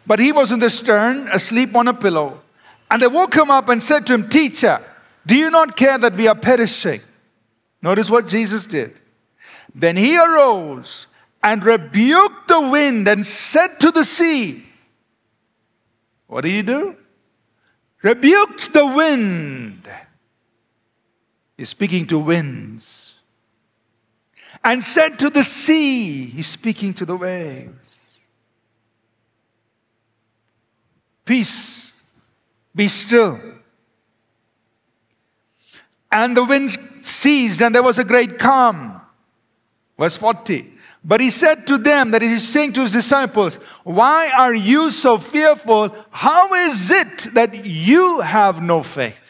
But 0.08 0.20
he 0.20 0.32
was 0.32 0.52
in 0.52 0.60
the 0.60 0.70
stern, 0.70 1.28
asleep 1.34 1.76
on 1.76 1.88
a 1.88 1.94
pillow. 1.94 2.42
And 2.90 3.02
they 3.02 3.08
woke 3.08 3.34
him 3.34 3.50
up 3.50 3.70
and 3.70 3.82
said 3.82 4.08
to 4.08 4.14
him, 4.14 4.30
Teacher, 4.30 4.80
do 5.26 5.36
you 5.36 5.50
not 5.50 5.76
care 5.76 5.98
that 5.98 6.16
we 6.16 6.28
are 6.28 6.36
perishing? 6.36 7.02
Notice 7.82 8.10
what 8.10 8.28
Jesus 8.28 8.68
did. 8.68 9.00
Then 9.76 9.98
he 9.98 10.18
arose 10.18 11.08
and 11.42 11.64
rebuked 11.64 12.48
the 12.48 12.62
wind 12.62 13.08
and 13.08 13.26
said 13.26 13.80
to 13.80 13.92
the 13.92 14.04
sea, 14.04 14.64
What 16.28 16.42
did 16.42 16.52
he 16.52 16.62
do? 16.62 16.96
rebuked 18.04 18.74
the 18.74 18.86
wind. 18.86 19.90
He's 21.58 21.70
speaking 21.70 22.06
to 22.08 22.20
winds. 22.20 23.13
And 24.62 24.84
said 24.84 25.20
to 25.20 25.30
the 25.30 25.44
sea, 25.44 26.26
he's 26.26 26.48
speaking 26.48 26.94
to 26.96 27.06
the 27.06 27.16
waves. 27.16 28.02
Peace, 31.26 31.92
be 32.76 32.88
still. 32.88 33.40
And 36.12 36.36
the 36.36 36.44
wind 36.44 36.78
ceased, 37.02 37.62
and 37.62 37.74
there 37.74 37.84
was 37.84 38.00
a 38.00 38.04
great 38.04 38.38
calm. 38.38 39.02
Verse 39.98 40.18
40. 40.18 40.74
But 41.06 41.20
he 41.20 41.30
said 41.30 41.68
to 41.68 41.78
them, 41.78 42.12
that 42.12 42.22
he's 42.22 42.48
saying 42.48 42.74
to 42.74 42.82
his 42.82 42.92
disciples, 42.92 43.56
Why 43.84 44.32
are 44.38 44.54
you 44.54 44.90
so 44.92 45.18
fearful? 45.18 45.96
How 46.12 46.54
is 46.54 46.92
it 46.92 47.34
that 47.34 47.66
you 47.66 48.22
have 48.22 48.62
no 48.62 48.84
faith? 48.84 49.23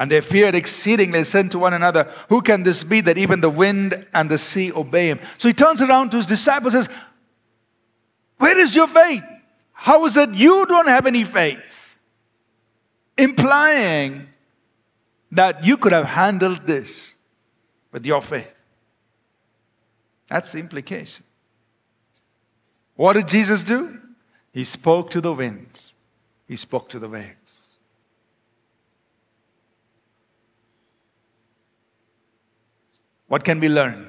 And 0.00 0.10
they 0.10 0.22
feared 0.22 0.54
exceedingly, 0.54 1.24
said 1.24 1.50
to 1.50 1.58
one 1.58 1.74
another, 1.74 2.04
Who 2.30 2.40
can 2.40 2.62
this 2.62 2.82
be 2.82 3.02
that 3.02 3.18
even 3.18 3.42
the 3.42 3.50
wind 3.50 4.06
and 4.14 4.30
the 4.30 4.38
sea 4.38 4.72
obey 4.72 5.08
him? 5.08 5.20
So 5.36 5.46
he 5.46 5.52
turns 5.52 5.82
around 5.82 6.08
to 6.12 6.16
his 6.16 6.24
disciples 6.24 6.74
and 6.74 6.84
says, 6.84 6.96
Where 8.38 8.58
is 8.58 8.74
your 8.74 8.88
faith? 8.88 9.22
How 9.72 10.06
is 10.06 10.16
it 10.16 10.30
you 10.30 10.64
don't 10.64 10.88
have 10.88 11.04
any 11.04 11.22
faith? 11.22 11.98
Implying 13.18 14.26
that 15.32 15.66
you 15.66 15.76
could 15.76 15.92
have 15.92 16.06
handled 16.06 16.66
this 16.66 17.12
with 17.92 18.06
your 18.06 18.22
faith. 18.22 18.64
That's 20.28 20.52
the 20.52 20.60
implication. 20.60 21.26
What 22.96 23.12
did 23.12 23.28
Jesus 23.28 23.64
do? 23.64 24.00
He 24.54 24.64
spoke 24.64 25.10
to 25.10 25.20
the 25.20 25.34
winds, 25.34 25.92
he 26.48 26.56
spoke 26.56 26.88
to 26.88 26.98
the 26.98 27.08
waves. 27.10 27.39
What 33.30 33.44
can 33.44 33.60
we 33.60 33.68
learn? 33.68 34.08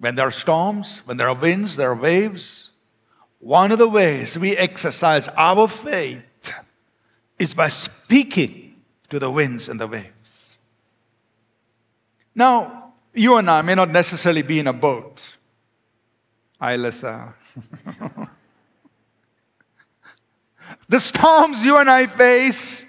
When 0.00 0.16
there 0.16 0.26
are 0.26 0.32
storms, 0.32 0.98
when 1.04 1.16
there 1.16 1.28
are 1.28 1.34
winds, 1.34 1.76
there 1.76 1.92
are 1.92 1.94
waves, 1.94 2.72
one 3.38 3.70
of 3.70 3.78
the 3.78 3.88
ways 3.88 4.36
we 4.36 4.56
exercise 4.56 5.28
our 5.36 5.68
faith 5.68 6.24
is 7.38 7.54
by 7.54 7.68
speaking 7.68 8.82
to 9.10 9.20
the 9.20 9.30
winds 9.30 9.68
and 9.68 9.80
the 9.80 9.86
waves. 9.86 10.56
Now, 12.34 12.94
you 13.14 13.36
and 13.36 13.48
I 13.48 13.62
may 13.62 13.76
not 13.76 13.90
necessarily 13.90 14.42
be 14.42 14.58
in 14.58 14.66
a 14.66 14.72
boat. 14.72 15.36
Hi, 16.60 16.74
Lisa. 16.74 17.32
the 20.88 20.98
storms 20.98 21.64
you 21.64 21.76
and 21.76 21.88
I 21.88 22.08
face 22.08 22.84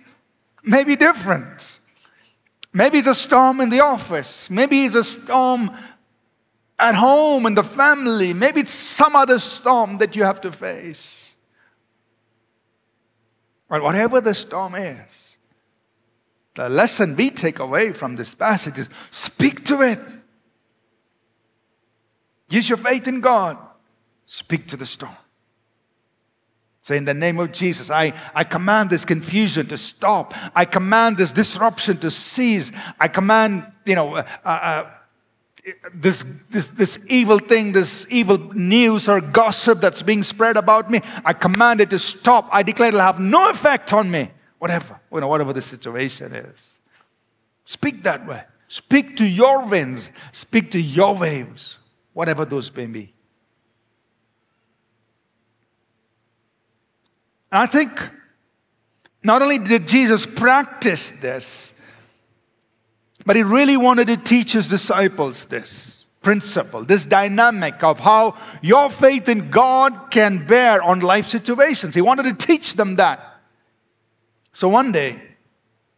may 0.63 0.83
be 0.83 0.95
different. 0.95 1.77
Maybe 2.73 2.99
it's 2.99 3.07
a 3.07 3.15
storm 3.15 3.59
in 3.61 3.69
the 3.69 3.81
office. 3.81 4.49
Maybe 4.49 4.85
it's 4.85 4.95
a 4.95 5.03
storm 5.03 5.71
at 6.79 6.95
home 6.95 7.45
in 7.45 7.55
the 7.55 7.63
family. 7.63 8.33
Maybe 8.33 8.61
it's 8.61 8.73
some 8.73 9.15
other 9.15 9.39
storm 9.39 9.97
that 9.97 10.15
you 10.15 10.23
have 10.23 10.41
to 10.41 10.51
face. 10.51 11.33
But 13.67 13.83
whatever 13.83 14.19
the 14.19 14.33
storm 14.33 14.75
is, 14.75 15.37
the 16.55 16.69
lesson 16.69 17.15
we 17.15 17.29
take 17.29 17.59
away 17.59 17.93
from 17.93 18.15
this 18.15 18.35
passage 18.35 18.77
is 18.77 18.89
speak 19.11 19.65
to 19.65 19.81
it. 19.81 19.99
Use 22.49 22.67
your 22.67 22.77
faith 22.77 23.07
in 23.07 23.21
God. 23.21 23.57
Speak 24.25 24.67
to 24.67 24.77
the 24.77 24.85
storm. 24.85 25.15
Say, 26.91 26.98
in 26.98 27.05
the 27.05 27.13
name 27.13 27.39
of 27.39 27.53
Jesus, 27.53 27.89
I, 27.89 28.12
I 28.36 28.43
command 28.43 28.89
this 28.89 29.05
confusion 29.05 29.65
to 29.67 29.77
stop. 29.77 30.33
I 30.53 30.65
command 30.65 31.15
this 31.15 31.31
disruption 31.31 31.98
to 32.00 32.12
cease. 32.12 32.69
I 33.00 33.07
command, 33.07 33.65
you 33.86 33.95
know, 33.95 34.15
uh, 34.15 34.24
uh, 34.43 34.91
this, 35.93 36.25
this, 36.50 36.67
this 36.67 37.00
evil 37.07 37.39
thing, 37.39 37.71
this 37.71 38.05
evil 38.10 38.38
news 38.53 39.07
or 39.07 39.21
gossip 39.21 39.79
that's 39.79 40.01
being 40.01 40.21
spread 40.21 40.57
about 40.57 40.91
me. 40.91 41.00
I 41.24 41.31
command 41.31 41.79
it 41.79 41.91
to 41.91 42.00
stop. 42.00 42.50
I 42.51 42.62
declare 42.62 42.89
it'll 42.89 43.00
have 43.00 43.21
no 43.21 43.50
effect 43.50 43.93
on 43.93 44.12
me 44.12 44.29
whatever, 44.60 45.00
you 45.13 45.21
know, 45.21 45.29
whatever 45.29 45.53
the 45.53 45.62
situation 45.62 46.36
is. 46.36 46.77
Speak 47.63 48.03
that 48.03 48.27
way. 48.27 48.43
Speak 48.67 49.15
to 49.15 49.25
your 49.25 49.65
winds. 49.65 50.10
Speak 50.33 50.71
to 50.71 50.81
your 50.81 51.15
waves, 51.15 51.77
whatever 52.12 52.43
those 52.43 52.75
may 52.75 52.88
be. 52.88 53.13
And 57.51 57.62
I 57.62 57.65
think 57.65 58.10
not 59.24 59.41
only 59.41 59.60
did 59.60 59.88
Jesus 59.88 60.25
practice 60.25 61.10
this, 61.10 61.74
but 63.25 63.36
he 63.36 63.43
really 63.43 63.77
wanted 63.77 64.08
to 64.08 64.17
teach 64.17 64.53
his 64.53 64.70
disciples 64.70 65.46
this 65.46 66.05
principle, 66.22 66.84
this 66.84 67.05
dynamic 67.05 67.84
of 67.84 68.00
how 68.00 68.38
your 68.62 68.89
faith 68.89 69.27
in 69.27 69.50
God 69.50 70.12
can 70.12 70.46
bear 70.46 70.81
on 70.81 71.00
life 71.00 71.27
situations. 71.27 71.96
He 71.96 72.01
wanted 72.01 72.24
to 72.24 72.48
teach 72.48 72.75
them 72.75 72.96
that. 72.98 73.39
So 74.53 74.67
one 74.70 74.91
day, 74.91 75.22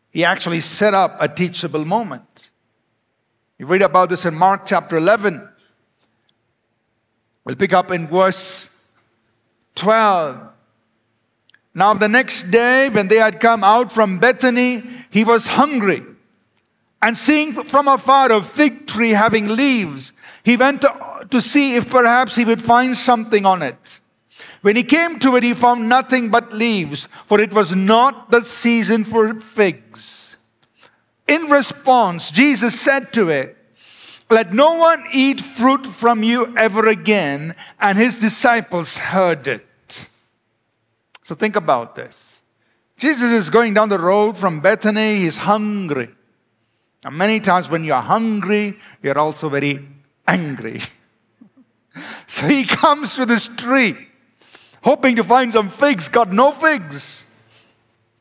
he 0.10 0.24
actually 0.24 0.62
set 0.62 0.94
up 0.94 1.18
a 1.20 1.28
teachable 1.28 1.86
moment. 1.86 2.50
You 3.58 3.66
read 3.66 3.82
about 3.82 4.10
this 4.10 4.26
in 4.26 4.36
Mark 4.36 4.66
chapter 4.66 4.96
11. 4.98 5.48
We'll 7.46 7.56
pick 7.56 7.74
up 7.74 7.92
in 7.92 8.08
verse 8.08 8.70
12. 9.76 10.53
Now, 11.76 11.94
the 11.94 12.08
next 12.08 12.52
day, 12.52 12.90
when 12.90 13.08
they 13.08 13.18
had 13.18 13.40
come 13.40 13.64
out 13.64 13.92
from 13.92 14.20
Bethany, 14.20 14.84
he 15.10 15.24
was 15.24 15.48
hungry. 15.48 16.04
And 17.02 17.18
seeing 17.18 17.52
from 17.52 17.88
afar 17.88 18.32
a 18.32 18.42
fig 18.42 18.88
tree 18.88 19.12
having 19.12 19.48
leaves, 19.48 20.14
he 20.44 20.56
went 20.56 20.82
to, 20.82 21.28
to 21.30 21.42
see 21.42 21.76
if 21.76 21.90
perhaps 21.90 22.36
he 22.36 22.46
would 22.46 22.62
find 22.62 22.96
something 22.96 23.46
on 23.46 23.62
it. 23.62 24.00
When 24.62 24.78
he 24.78 24.84
came 24.84 25.20
to 25.20 25.36
it, 25.36 25.44
he 25.44 25.54
found 25.54 25.90
nothing 25.90 26.30
but 26.30 26.54
leaves, 26.54 27.10
for 27.26 27.42
it 27.42 27.52
was 27.52 27.76
not 27.76 28.32
the 28.32 28.42
season 28.42 29.04
for 29.04 29.40
figs. 29.42 30.38
In 31.28 31.44
response, 31.50 32.32
Jesus 32.32 32.80
said 32.80 33.12
to 33.14 33.30
it, 33.30 33.58
Let 34.30 34.54
no 34.54 34.78
one 34.78 35.04
eat 35.12 35.42
fruit 35.42 35.86
from 35.86 36.24
you 36.24 36.56
ever 36.56 36.88
again. 36.88 37.56
And 37.80 37.98
his 37.98 38.18
disciples 38.18 38.96
heard 38.96 39.48
it. 39.48 39.66
So 41.24 41.36
think 41.36 41.56
about 41.56 41.96
this. 41.96 42.42
Jesus 42.98 43.32
is 43.32 43.50
going 43.50 43.74
down 43.74 43.90
the 43.90 44.00
road 44.00 44.38
from 44.38 44.60
Bethany, 44.60 45.20
he's 45.20 45.38
hungry. 45.38 46.10
And 47.06 47.18
many 47.18 47.40
times 47.40 47.70
when 47.70 47.84
you're 47.84 47.98
hungry, 47.98 48.78
you're 49.02 49.18
also 49.18 49.50
very 49.50 49.86
angry. 50.28 50.82
so 52.28 52.48
he 52.48 52.66
comes 52.66 53.16
to 53.16 53.26
this 53.26 53.48
tree 53.48 53.98
hoping 54.84 55.16
to 55.16 55.24
find 55.24 55.52
some 55.52 55.70
figs, 55.70 56.10
got 56.10 56.32
no 56.32 56.52
figs. 56.52 57.24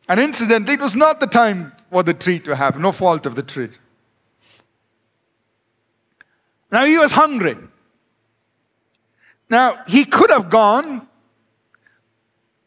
And 0.08 0.20
incidentally, 0.20 0.74
it 0.74 0.80
was 0.80 0.96
not 0.96 1.20
the 1.20 1.26
time 1.26 1.72
for 1.90 2.02
the 2.02 2.14
tree 2.14 2.38
to 2.40 2.56
have, 2.56 2.78
no 2.78 2.92
fault 2.92 3.26
of 3.26 3.34
the 3.34 3.42
tree. 3.42 3.70
Now 6.70 6.84
he 6.84 6.98
was 6.98 7.12
hungry. 7.12 7.56
Now 9.50 9.82
he 9.86 10.04
could 10.04 10.30
have 10.30 10.48
gone, 10.48 11.06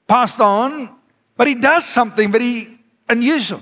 passed 0.07 0.39
on, 0.39 0.95
but 1.37 1.47
he 1.47 1.55
does 1.55 1.85
something 1.85 2.31
very 2.31 2.79
unusual. 3.09 3.61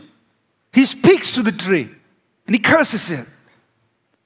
He 0.73 0.85
speaks 0.85 1.33
to 1.35 1.43
the 1.43 1.51
tree 1.51 1.89
and 2.45 2.55
he 2.55 2.59
curses 2.59 3.11
it. 3.11 3.27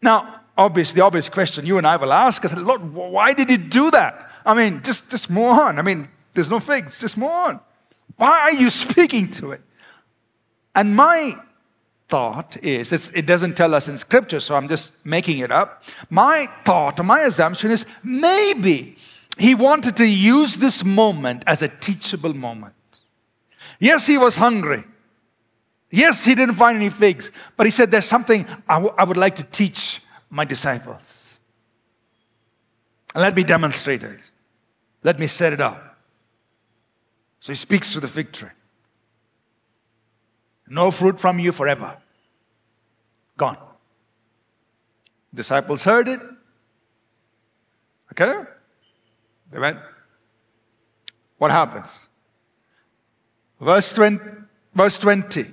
Now, 0.01 0.41
obviously, 0.57 0.99
the 0.99 1.05
obvious 1.05 1.29
question 1.29 1.65
you 1.65 1.77
and 1.77 1.85
I 1.85 1.97
will 1.97 2.13
ask 2.13 2.43
is, 2.45 2.61
Lord, 2.61 2.93
why 2.93 3.33
did 3.33 3.49
he 3.49 3.57
do 3.57 3.91
that? 3.91 4.31
I 4.45 4.53
mean, 4.53 4.81
just, 4.83 5.09
just 5.11 5.29
move 5.29 5.57
on. 5.57 5.77
I 5.79 5.81
mean, 5.81 6.07
there's 6.33 6.49
no 6.49 6.59
figs, 6.59 6.99
just 6.99 7.17
move 7.17 7.29
on. 7.29 7.59
Why 8.15 8.39
are 8.41 8.53
you 8.53 8.69
speaking 8.85 9.31
to 9.31 9.51
it? 9.51 9.61
And 10.75 10.95
my 10.95 11.35
thought 12.07 12.63
is, 12.63 12.93
it 13.13 13.25
doesn't 13.25 13.55
tell 13.55 13.73
us 13.73 13.89
in 13.89 13.97
scripture, 13.97 14.39
so 14.39 14.55
I'm 14.55 14.69
just 14.69 14.91
making 15.03 15.39
it 15.39 15.51
up. 15.51 15.83
My 16.09 16.45
thought, 16.63 17.03
my 17.03 17.21
assumption 17.21 17.71
is 17.71 17.85
maybe 18.03 18.97
he 19.39 19.55
wanted 19.55 19.97
to 19.97 20.05
use 20.05 20.55
this 20.55 20.83
moment 20.83 21.43
as 21.47 21.61
a 21.61 21.67
teachable 21.67 22.33
moment. 22.33 22.73
Yes, 23.79 24.07
he 24.07 24.17
was 24.17 24.37
hungry. 24.37 24.83
Yes, 25.89 26.25
he 26.25 26.35
didn't 26.35 26.55
find 26.55 26.75
any 26.77 26.89
figs, 26.89 27.31
but 27.55 27.65
he 27.65 27.71
said, 27.71 27.91
There's 27.91 28.05
something 28.05 28.45
I, 28.67 28.75
w- 28.75 28.93
I 28.97 29.03
would 29.03 29.17
like 29.17 29.35
to 29.37 29.43
teach 29.43 30.01
my 30.29 30.43
disciples. 30.43 31.39
Let 33.15 33.35
me 33.35 33.43
demonstrate 33.43 34.03
it. 34.03 34.19
Let 35.03 35.19
me 35.19 35.27
set 35.27 35.53
it 35.53 35.61
up. 35.61 35.97
So 37.39 37.51
he 37.51 37.55
speaks 37.55 37.93
to 37.93 37.99
the 37.99 38.07
fig 38.07 38.31
tree. 38.31 38.49
No 40.67 40.91
fruit 40.91 41.19
from 41.19 41.39
you 41.39 41.51
forever. 41.51 41.97
Gone. 43.37 43.57
Disciples 45.33 45.83
heard 45.83 46.07
it. 46.07 46.19
Okay? 48.11 48.43
Went. 49.51 49.79
What 51.37 51.51
happens? 51.51 52.09
Verse 53.59 53.91
20. 53.93 54.23
Verse 54.73 54.97
20. 54.99 55.45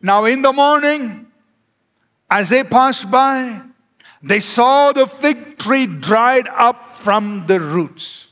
Now 0.00 0.24
in 0.24 0.42
the 0.42 0.52
morning, 0.52 1.26
as 2.30 2.48
they 2.48 2.64
passed 2.64 3.10
by, 3.10 3.62
they 4.22 4.40
saw 4.40 4.92
the 4.92 5.06
fig 5.06 5.58
tree 5.58 5.86
dried 5.86 6.48
up 6.48 6.96
from 6.96 7.46
the 7.46 7.60
roots. 7.60 8.26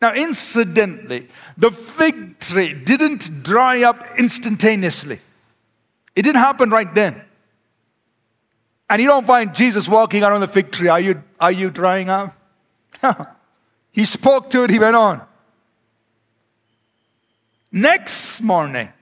Now, 0.00 0.12
incidentally, 0.12 1.28
the 1.56 1.70
fig 1.70 2.38
tree 2.38 2.74
didn't 2.74 3.42
dry 3.42 3.82
up 3.82 4.04
instantaneously. 4.18 5.18
It 6.14 6.22
didn't 6.22 6.40
happen 6.40 6.70
right 6.70 6.94
then. 6.94 7.22
And 8.88 9.02
you 9.02 9.08
don't 9.08 9.26
find 9.26 9.54
Jesus 9.54 9.88
walking 9.88 10.22
around 10.22 10.42
the 10.42 10.48
fig 10.48 10.70
tree. 10.70 10.88
Are 10.88 11.00
you, 11.00 11.22
are 11.40 11.50
you 11.50 11.70
drying 11.70 12.10
up? 12.10 12.36
he 13.96 14.04
spoke 14.04 14.50
to 14.50 14.62
it, 14.62 14.70
he 14.70 14.78
went 14.78 14.94
on. 14.94 15.22
Next 17.72 18.42
morning, 18.42 18.92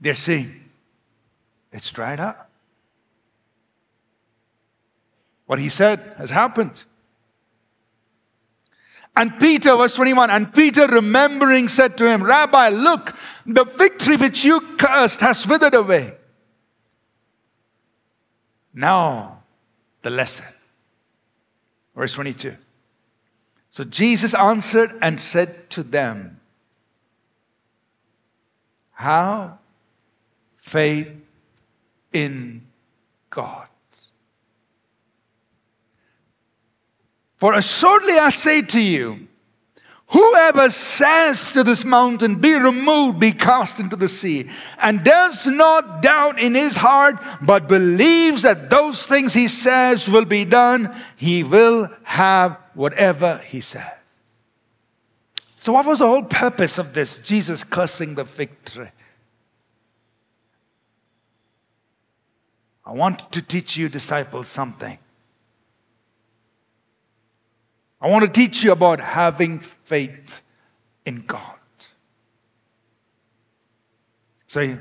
they're 0.00 0.14
seeing 0.14 0.70
it's 1.70 1.90
dried 1.90 2.18
up. 2.18 2.50
What 5.44 5.58
he 5.58 5.68
said 5.68 6.00
has 6.16 6.30
happened. 6.30 6.86
And 9.14 9.38
Peter, 9.38 9.76
verse 9.76 9.94
21, 9.94 10.30
and 10.30 10.54
Peter 10.54 10.86
remembering 10.86 11.68
said 11.68 11.98
to 11.98 12.08
him, 12.08 12.24
Rabbi, 12.24 12.70
look, 12.70 13.14
the 13.44 13.64
victory 13.64 14.16
which 14.16 14.42
you 14.42 14.58
cursed 14.78 15.20
has 15.20 15.46
withered 15.46 15.74
away. 15.74 16.16
Now, 18.72 19.42
the 20.00 20.10
lesson. 20.10 20.46
Verse 21.94 22.14
22. 22.14 22.56
So 23.76 23.84
Jesus 23.84 24.32
answered 24.32 24.90
and 25.02 25.20
said 25.20 25.68
to 25.68 25.82
them, 25.82 26.40
How 28.92 29.58
faith 30.56 31.10
in 32.10 32.62
God. 33.28 33.68
For 37.34 37.52
assuredly 37.52 38.14
I 38.14 38.30
say 38.30 38.62
to 38.62 38.80
you, 38.80 39.28
whoever 40.06 40.70
says 40.70 41.52
to 41.52 41.62
this 41.62 41.84
mountain, 41.84 42.36
Be 42.36 42.54
removed, 42.54 43.20
be 43.20 43.32
cast 43.32 43.78
into 43.78 43.96
the 43.96 44.08
sea, 44.08 44.48
and 44.80 45.04
does 45.04 45.46
not 45.46 46.00
doubt 46.00 46.40
in 46.40 46.54
his 46.54 46.76
heart, 46.76 47.16
but 47.42 47.68
believes 47.68 48.40
that 48.40 48.70
those 48.70 49.04
things 49.04 49.34
he 49.34 49.46
says 49.46 50.08
will 50.08 50.24
be 50.24 50.46
done, 50.46 50.96
he 51.16 51.44
will 51.44 51.90
have 52.04 52.56
whatever 52.76 53.38
he 53.38 53.60
says. 53.60 53.90
So, 55.58 55.72
what 55.72 55.86
was 55.86 55.98
the 55.98 56.06
whole 56.06 56.22
purpose 56.22 56.78
of 56.78 56.94
this? 56.94 57.16
Jesus 57.16 57.64
cursing 57.64 58.14
the 58.14 58.24
fig 58.24 58.64
tree. 58.64 58.86
I 62.84 62.92
want 62.92 63.32
to 63.32 63.42
teach 63.42 63.76
you, 63.76 63.88
disciples, 63.88 64.46
something. 64.46 64.98
I 68.00 68.08
want 68.08 68.24
to 68.24 68.30
teach 68.30 68.62
you 68.62 68.70
about 68.70 69.00
having 69.00 69.58
faith 69.58 70.40
in 71.04 71.24
God. 71.26 71.42
So, 74.46 74.78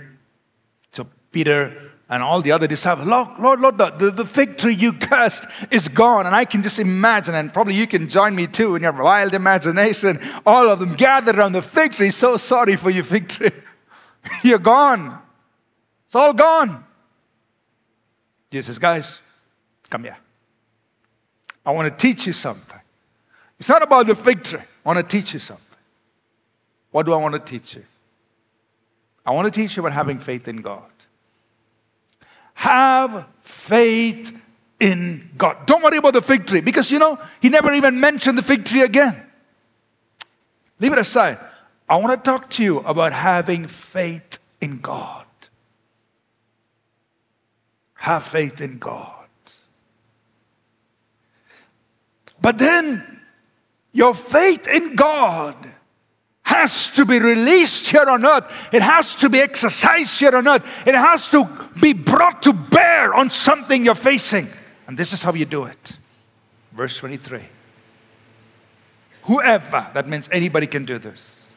so 0.91 1.07
Peter 1.31 1.91
and 2.09 2.21
all 2.21 2.41
the 2.41 2.51
other 2.51 2.67
disciples, 2.67 3.07
Lord, 3.07 3.39
Lord, 3.39 3.61
Lord 3.61 3.77
the, 3.77 4.11
the, 4.11 4.25
fig 4.25 4.57
tree 4.57 4.75
you 4.75 4.93
cursed 4.93 5.45
is 5.71 5.87
gone. 5.87 6.27
And 6.27 6.35
I 6.35 6.45
can 6.45 6.61
just 6.61 6.77
imagine, 6.77 7.33
and 7.33 7.51
probably 7.51 7.73
you 7.73 7.87
can 7.87 8.07
join 8.07 8.35
me 8.35 8.45
too 8.45 8.75
in 8.75 8.83
your 8.83 8.93
wild 8.93 9.33
imagination, 9.33 10.19
all 10.45 10.69
of 10.69 10.79
them 10.79 10.93
gathered 10.93 11.37
around 11.37 11.53
the 11.53 11.63
fig 11.63 11.93
tree. 11.93 12.11
So 12.11 12.37
sorry 12.37 12.75
for 12.75 12.91
you, 12.91 13.01
fig 13.01 13.27
tree. 13.27 13.51
You're 14.43 14.59
gone. 14.59 15.19
It's 16.05 16.15
all 16.15 16.33
gone. 16.33 16.83
Jesus, 18.51 18.77
guys, 18.77 19.19
come 19.89 20.03
here. 20.03 20.17
I 21.65 21.71
want 21.71 21.91
to 21.91 22.07
teach 22.07 22.27
you 22.27 22.33
something. 22.33 22.79
It's 23.59 23.69
not 23.69 23.81
about 23.81 24.05
the 24.05 24.15
fig 24.15 24.43
tree. 24.43 24.59
I 24.59 24.89
want 24.89 24.99
to 24.99 25.03
teach 25.03 25.33
you 25.33 25.39
something. 25.39 25.65
What 26.91 27.07
do 27.07 27.13
I 27.13 27.17
want 27.17 27.33
to 27.33 27.39
teach 27.39 27.75
you? 27.75 27.83
I 29.25 29.31
want 29.31 29.51
to 29.51 29.59
teach 29.59 29.75
you 29.75 29.81
about 29.81 29.93
having 29.93 30.19
faith 30.19 30.47
in 30.47 30.61
God. 30.61 30.83
Have 32.55 33.27
faith 33.39 34.37
in 34.79 35.29
God. 35.37 35.65
Don't 35.65 35.83
worry 35.83 35.97
about 35.97 36.13
the 36.13 36.21
fig 36.21 36.45
tree 36.45 36.61
because 36.61 36.91
you 36.91 36.99
know, 36.99 37.19
he 37.41 37.49
never 37.49 37.73
even 37.73 37.99
mentioned 37.99 38.37
the 38.37 38.43
fig 38.43 38.65
tree 38.65 38.81
again. 38.81 39.21
Leave 40.79 40.93
it 40.93 40.99
aside. 40.99 41.37
I 41.87 41.97
want 41.97 42.11
to 42.23 42.29
talk 42.29 42.49
to 42.51 42.63
you 42.63 42.79
about 42.79 43.13
having 43.13 43.67
faith 43.67 44.39
in 44.59 44.79
God. 44.79 45.25
Have 47.95 48.23
faith 48.23 48.61
in 48.61 48.77
God. 48.77 49.11
But 52.41 52.57
then 52.57 53.21
your 53.93 54.13
faith 54.13 54.67
in 54.67 54.95
God 54.95 55.55
has 56.45 56.89
to 56.91 57.05
be 57.05 57.19
released 57.19 57.87
here 57.87 58.05
on 58.07 58.23
earth. 58.23 58.69
It 58.71 58.83
has 58.83 59.15
to 59.15 59.29
be 59.29 59.39
exercised 59.39 60.19
here 60.19 60.35
on 60.35 60.47
earth. 60.47 60.87
It 60.87 60.93
has 60.93 61.27
to 61.29 61.49
be 61.81 61.91
brought 61.91 62.43
to 62.43 62.53
bear 62.53 63.13
on 63.13 63.31
something 63.31 63.83
you're 63.83 63.95
facing. 63.95 64.47
And 64.87 64.97
this 64.97 65.11
is 65.11 65.23
how 65.23 65.33
you 65.33 65.45
do 65.45 65.65
it. 65.65 65.97
Verse 66.71 66.97
23. 66.97 67.41
Whoever, 69.23 69.87
that 69.95 70.07
means 70.07 70.29
anybody 70.31 70.67
can 70.67 70.85
do 70.85 70.99
this. 70.99 71.49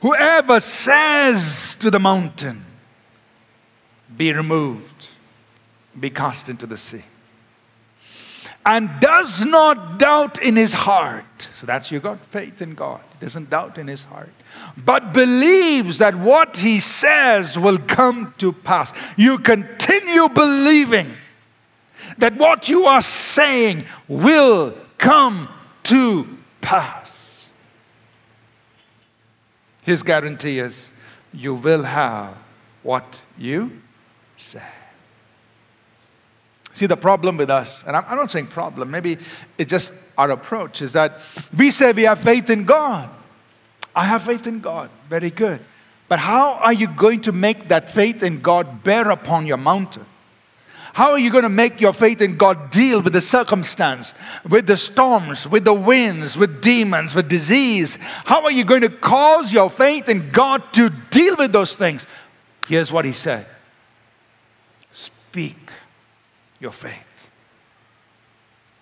Whoever 0.00 0.58
says 0.58 1.76
to 1.80 1.90
the 1.90 1.98
mountain, 1.98 2.64
Be 4.16 4.32
removed, 4.32 5.08
be 5.98 6.08
cast 6.08 6.48
into 6.48 6.66
the 6.66 6.78
sea, 6.78 7.02
and 8.68 9.00
does 9.00 9.42
not 9.46 9.98
doubt 9.98 10.42
in 10.42 10.54
his 10.54 10.74
heart. 10.74 11.24
So 11.54 11.64
that's 11.64 11.90
you 11.90 12.00
got 12.00 12.22
faith 12.26 12.60
in 12.60 12.74
God. 12.74 13.00
He 13.14 13.24
doesn't 13.24 13.48
doubt 13.48 13.78
in 13.78 13.88
his 13.88 14.04
heart, 14.04 14.28
but 14.76 15.14
believes 15.14 15.96
that 15.98 16.14
what 16.14 16.58
he 16.58 16.78
says 16.78 17.58
will 17.58 17.78
come 17.78 18.34
to 18.36 18.52
pass. 18.52 18.92
You 19.16 19.38
continue 19.38 20.28
believing 20.28 21.10
that 22.18 22.34
what 22.34 22.68
you 22.68 22.84
are 22.84 23.00
saying 23.00 23.86
will 24.06 24.76
come 24.98 25.48
to 25.84 26.28
pass. 26.60 27.46
His 29.80 30.02
guarantee 30.02 30.58
is 30.58 30.90
you 31.32 31.54
will 31.54 31.84
have 31.84 32.36
what 32.82 33.22
you 33.38 33.80
say. 34.36 34.60
See, 36.78 36.86
the 36.86 36.96
problem 36.96 37.36
with 37.36 37.50
us, 37.50 37.82
and 37.88 37.96
I'm, 37.96 38.04
I'm 38.06 38.16
not 38.16 38.30
saying 38.30 38.46
problem, 38.46 38.92
maybe 38.92 39.18
it's 39.58 39.68
just 39.68 39.92
our 40.16 40.30
approach, 40.30 40.80
is 40.80 40.92
that 40.92 41.18
we 41.56 41.72
say 41.72 41.90
we 41.90 42.04
have 42.04 42.20
faith 42.20 42.50
in 42.50 42.66
God. 42.66 43.10
I 43.96 44.04
have 44.04 44.22
faith 44.22 44.46
in 44.46 44.60
God. 44.60 44.88
Very 45.10 45.30
good. 45.30 45.58
But 46.06 46.20
how 46.20 46.56
are 46.60 46.72
you 46.72 46.86
going 46.86 47.22
to 47.22 47.32
make 47.32 47.66
that 47.70 47.90
faith 47.90 48.22
in 48.22 48.38
God 48.38 48.84
bear 48.84 49.10
upon 49.10 49.44
your 49.44 49.56
mountain? 49.56 50.06
How 50.92 51.10
are 51.10 51.18
you 51.18 51.32
going 51.32 51.42
to 51.42 51.48
make 51.48 51.80
your 51.80 51.92
faith 51.92 52.22
in 52.22 52.36
God 52.36 52.70
deal 52.70 53.02
with 53.02 53.12
the 53.12 53.20
circumstance, 53.20 54.14
with 54.48 54.68
the 54.68 54.76
storms, 54.76 55.48
with 55.48 55.64
the 55.64 55.74
winds, 55.74 56.38
with 56.38 56.62
demons, 56.62 57.12
with 57.12 57.28
disease? 57.28 57.98
How 58.24 58.44
are 58.44 58.52
you 58.52 58.64
going 58.64 58.82
to 58.82 58.88
cause 58.88 59.52
your 59.52 59.68
faith 59.68 60.08
in 60.08 60.30
God 60.30 60.62
to 60.74 60.90
deal 61.10 61.34
with 61.34 61.50
those 61.50 61.74
things? 61.74 62.06
Here's 62.68 62.92
what 62.92 63.04
he 63.04 63.10
said 63.10 63.46
Speak 64.92 65.67
your 66.60 66.72
faith. 66.72 67.30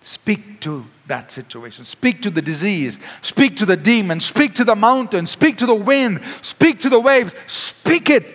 Speak 0.01 0.61
to 0.61 0.85
that 1.07 1.31
situation. 1.31 1.83
Speak 1.83 2.21
to 2.21 2.29
the 2.29 2.41
disease. 2.41 2.97
Speak 3.21 3.57
to 3.57 3.65
the 3.65 3.75
demon. 3.75 4.19
Speak 4.19 4.55
to 4.55 4.63
the 4.63 4.75
mountain. 4.75 5.27
Speak 5.27 5.57
to 5.57 5.65
the 5.65 5.75
wind. 5.75 6.21
Speak 6.41 6.79
to 6.79 6.89
the 6.89 6.99
waves. 6.99 7.33
Speak 7.47 8.09
it. 8.09 8.25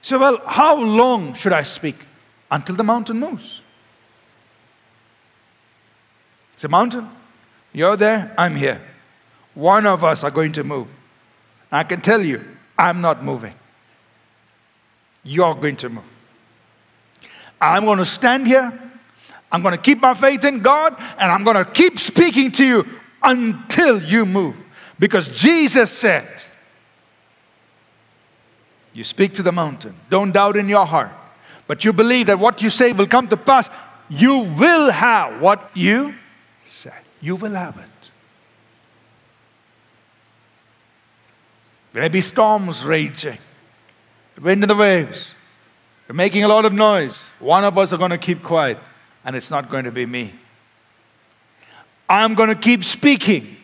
So, 0.00 0.18
well, 0.18 0.40
how 0.46 0.80
long 0.80 1.34
should 1.34 1.52
I 1.52 1.62
speak? 1.62 1.96
until 2.52 2.76
the 2.76 2.84
mountain 2.84 3.18
moves. 3.18 3.62
It's 6.52 6.62
a 6.62 6.68
mountain. 6.68 7.08
You're 7.72 7.96
there, 7.96 8.32
I'm 8.36 8.54
here. 8.54 8.80
One 9.54 9.86
of 9.86 10.04
us 10.04 10.22
are 10.22 10.30
going 10.30 10.52
to 10.52 10.62
move. 10.62 10.86
I 11.72 11.82
can 11.82 12.02
tell 12.02 12.22
you, 12.22 12.44
I'm 12.78 13.00
not 13.00 13.24
moving. 13.24 13.54
You're 15.24 15.54
going 15.54 15.76
to 15.76 15.88
move. 15.88 16.04
I'm 17.62 17.84
going 17.84 17.98
to 17.98 18.06
stand 18.06 18.46
here. 18.46 18.78
I'm 19.50 19.62
going 19.62 19.74
to 19.74 19.80
keep 19.80 20.00
my 20.00 20.14
faith 20.14 20.44
in 20.44 20.60
God 20.60 20.94
and 21.18 21.30
I'm 21.30 21.44
going 21.44 21.56
to 21.56 21.64
keep 21.64 21.98
speaking 21.98 22.50
to 22.52 22.64
you 22.64 22.86
until 23.22 24.02
you 24.02 24.26
move. 24.26 24.62
Because 24.98 25.28
Jesus 25.28 25.90
said, 25.90 26.44
You 28.92 29.04
speak 29.04 29.34
to 29.34 29.42
the 29.42 29.52
mountain, 29.52 29.94
don't 30.10 30.32
doubt 30.32 30.56
in 30.56 30.68
your 30.68 30.86
heart 30.86 31.12
but 31.72 31.86
you 31.86 31.92
believe 31.94 32.26
that 32.26 32.38
what 32.38 32.62
you 32.62 32.68
say 32.68 32.92
will 32.92 33.06
come 33.06 33.28
to 33.28 33.36
pass, 33.36 33.70
you 34.10 34.40
will 34.40 34.90
have 34.90 35.40
what 35.40 35.70
you 35.74 36.14
said. 36.64 37.00
You 37.20 37.36
will 37.36 37.54
have 37.54 37.78
it. 37.78 38.10
There 41.94 42.02
may 42.02 42.10
be 42.10 42.20
storms 42.20 42.84
raging, 42.84 43.38
wind 44.38 44.62
and 44.62 44.70
the 44.70 44.74
waves. 44.74 45.34
You're 46.12 46.16
making 46.18 46.44
a 46.44 46.48
lot 46.48 46.66
of 46.66 46.74
noise. 46.74 47.24
One 47.38 47.64
of 47.64 47.78
us 47.78 47.94
are 47.94 47.96
going 47.96 48.10
to 48.10 48.18
keep 48.18 48.42
quiet, 48.42 48.76
and 49.24 49.34
it's 49.34 49.50
not 49.50 49.70
going 49.70 49.84
to 49.84 49.90
be 49.90 50.04
me. 50.04 50.34
I'm 52.06 52.34
going 52.34 52.50
to 52.50 52.54
keep 52.54 52.84
speaking 52.84 53.56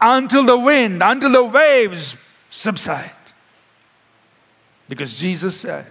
until 0.00 0.44
the 0.44 0.58
wind, 0.58 1.00
until 1.00 1.30
the 1.30 1.44
waves 1.44 2.16
subside. 2.50 3.12
Because 4.88 5.16
Jesus 5.16 5.60
said, 5.60 5.86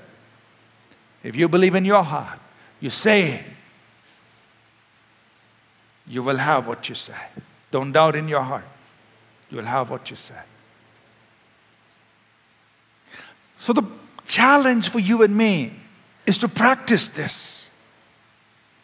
if 1.23 1.34
you 1.34 1.47
believe 1.47 1.75
in 1.75 1.86
your 1.86 2.03
heart, 2.03 2.39
you 2.81 2.89
say 2.89 3.45
you 6.05 6.23
will 6.23 6.36
have 6.36 6.67
what 6.67 6.89
you 6.89 6.95
say. 6.95 7.13
Don't 7.71 7.93
doubt 7.93 8.17
in 8.17 8.27
your 8.27 8.41
heart. 8.41 8.65
You 9.49 9.55
will 9.55 9.63
have 9.63 9.89
what 9.89 10.10
you 10.10 10.17
say. 10.17 10.41
So, 13.60 13.71
the 13.71 13.84
challenge 14.25 14.89
for 14.89 14.99
you 14.99 15.23
and 15.23 15.34
me 15.34 15.71
is 16.25 16.38
to 16.39 16.47
practice 16.47 17.07
this, 17.09 17.67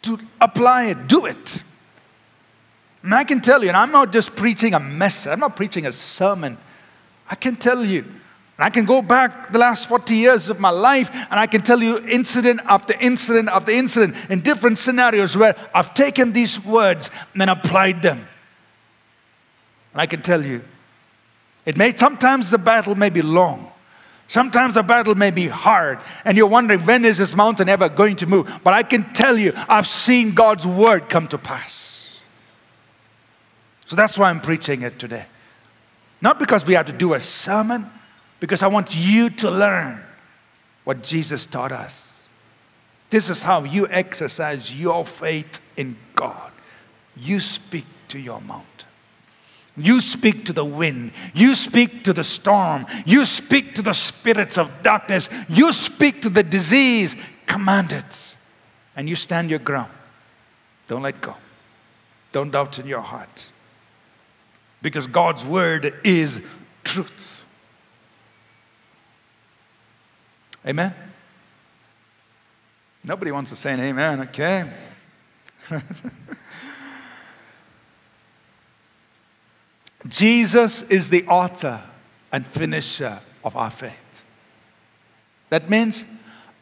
to 0.02 0.18
apply 0.40 0.84
it, 0.84 1.08
do 1.08 1.26
it. 1.26 1.58
And 3.02 3.14
I 3.14 3.24
can 3.24 3.40
tell 3.40 3.62
you, 3.62 3.68
and 3.68 3.76
I'm 3.76 3.90
not 3.90 4.12
just 4.12 4.36
preaching 4.36 4.74
a 4.74 4.80
message, 4.80 5.32
I'm 5.32 5.40
not 5.40 5.56
preaching 5.56 5.86
a 5.86 5.92
sermon. 5.92 6.56
I 7.28 7.34
can 7.34 7.56
tell 7.56 7.84
you, 7.84 8.04
and 8.62 8.66
I 8.66 8.70
can 8.70 8.84
go 8.84 9.02
back 9.02 9.52
the 9.52 9.58
last 9.58 9.88
40 9.88 10.14
years 10.14 10.48
of 10.48 10.60
my 10.60 10.70
life 10.70 11.10
and 11.12 11.40
I 11.40 11.46
can 11.46 11.62
tell 11.62 11.82
you 11.82 11.98
incident 12.06 12.60
after 12.66 12.94
incident 13.00 13.48
after 13.48 13.72
incident 13.72 14.14
in 14.30 14.40
different 14.40 14.78
scenarios 14.78 15.36
where 15.36 15.56
I've 15.74 15.94
taken 15.94 16.32
these 16.32 16.64
words 16.64 17.10
and 17.34 17.50
applied 17.50 18.02
them. 18.02 18.18
And 19.92 20.00
I 20.00 20.06
can 20.06 20.22
tell 20.22 20.44
you, 20.44 20.62
it 21.64 21.76
may 21.76 21.96
sometimes 21.96 22.50
the 22.50 22.58
battle 22.58 22.94
may 22.94 23.08
be 23.08 23.22
long. 23.22 23.71
Sometimes 24.32 24.76
the 24.76 24.82
battle 24.82 25.14
may 25.14 25.30
be 25.30 25.46
hard, 25.46 25.98
and 26.24 26.38
you're 26.38 26.46
wondering 26.46 26.86
when 26.86 27.04
is 27.04 27.18
this 27.18 27.36
mountain 27.36 27.68
ever 27.68 27.90
going 27.90 28.16
to 28.16 28.26
move? 28.26 28.50
But 28.64 28.72
I 28.72 28.82
can 28.82 29.12
tell 29.12 29.36
you, 29.36 29.52
I've 29.54 29.86
seen 29.86 30.32
God's 30.32 30.66
word 30.66 31.10
come 31.10 31.26
to 31.26 31.36
pass. 31.36 32.18
So 33.84 33.94
that's 33.94 34.16
why 34.16 34.30
I'm 34.30 34.40
preaching 34.40 34.80
it 34.80 34.98
today. 34.98 35.26
Not 36.22 36.38
because 36.38 36.64
we 36.64 36.72
have 36.72 36.86
to 36.86 36.94
do 36.94 37.12
a 37.12 37.20
sermon, 37.20 37.90
because 38.40 38.62
I 38.62 38.68
want 38.68 38.96
you 38.96 39.28
to 39.28 39.50
learn 39.50 40.02
what 40.84 41.02
Jesus 41.02 41.44
taught 41.44 41.70
us. 41.70 42.26
This 43.10 43.28
is 43.28 43.42
how 43.42 43.64
you 43.64 43.86
exercise 43.90 44.74
your 44.74 45.04
faith 45.04 45.60
in 45.76 45.94
God. 46.14 46.52
You 47.18 47.38
speak 47.38 47.84
to 48.08 48.18
your 48.18 48.40
mountain. 48.40 48.88
You 49.76 50.00
speak 50.00 50.44
to 50.46 50.52
the 50.52 50.64
wind. 50.64 51.12
You 51.34 51.54
speak 51.54 52.04
to 52.04 52.12
the 52.12 52.24
storm. 52.24 52.86
You 53.06 53.24
speak 53.24 53.74
to 53.76 53.82
the 53.82 53.94
spirits 53.94 54.58
of 54.58 54.82
darkness. 54.82 55.28
You 55.48 55.72
speak 55.72 56.22
to 56.22 56.30
the 56.30 56.42
disease. 56.42 57.16
Command 57.46 57.92
it. 57.92 58.36
And 58.96 59.08
you 59.08 59.16
stand 59.16 59.48
your 59.48 59.58
ground. 59.58 59.90
Don't 60.88 61.02
let 61.02 61.20
go. 61.20 61.36
Don't 62.32 62.50
doubt 62.50 62.78
in 62.78 62.86
your 62.86 63.00
heart. 63.00 63.48
Because 64.82 65.06
God's 65.06 65.44
word 65.44 65.94
is 66.04 66.40
truth. 66.84 67.40
Amen? 70.66 70.94
Nobody 73.04 73.32
wants 73.32 73.50
to 73.50 73.56
say 73.56 73.72
an 73.72 73.80
amen, 73.80 74.20
okay? 74.20 74.70
Jesus 80.08 80.82
is 80.82 81.08
the 81.08 81.24
author 81.26 81.82
and 82.32 82.46
finisher 82.46 83.20
of 83.44 83.56
our 83.56 83.70
faith. 83.70 84.24
That 85.50 85.68
means 85.70 86.04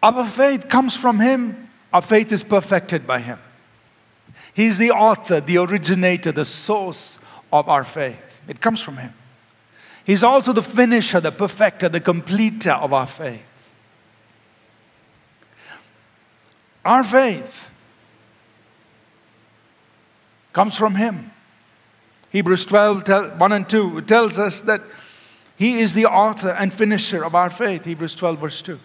our 0.03 0.26
faith 0.26 0.68
comes 0.68 0.96
from 0.96 1.20
Him, 1.20 1.68
our 1.92 2.03
faith 2.03 2.33
is 2.33 2.42
perfected 2.42 3.07
by 3.07 3.20
Him. 3.20 3.38
He's 4.53 4.79
the 4.79 4.90
author, 4.90 5.40
the 5.40 5.59
originator, 5.59 6.33
the 6.33 6.44
source 6.44 7.18
of 7.53 7.68
our 7.68 7.85
faith. 7.85 8.40
It 8.48 8.61
comes 8.61 8.81
from 8.81 8.96
Him. 8.96 9.14
He's 10.05 10.22
also 10.22 10.53
the 10.53 10.62
finisher, 10.62 11.20
the 11.20 11.33
perfecter, 11.33 11.88
the 11.88 12.00
completer 12.00 12.72
of 12.72 12.92
our 12.92 13.07
faith. 13.07 13.46
Our 16.85 17.05
faith 17.05 17.68
comes 20.53 20.76
from 20.76 20.96
Him. 20.96 21.31
Hebrews 22.30 22.64
12, 22.66 23.40
1 23.40 23.52
and 23.52 23.68
2 23.68 24.02
tells 24.02 24.38
us 24.38 24.60
that 24.62 24.80
He 25.56 25.80
is 25.80 25.94
the 25.94 26.06
author 26.06 26.50
and 26.50 26.72
finisher 26.72 27.24
of 27.24 27.34
our 27.34 27.50
faith. 27.50 27.84
Hebrews 27.84 28.14
12, 28.14 28.38
verse 28.38 28.62
2. 28.62 28.78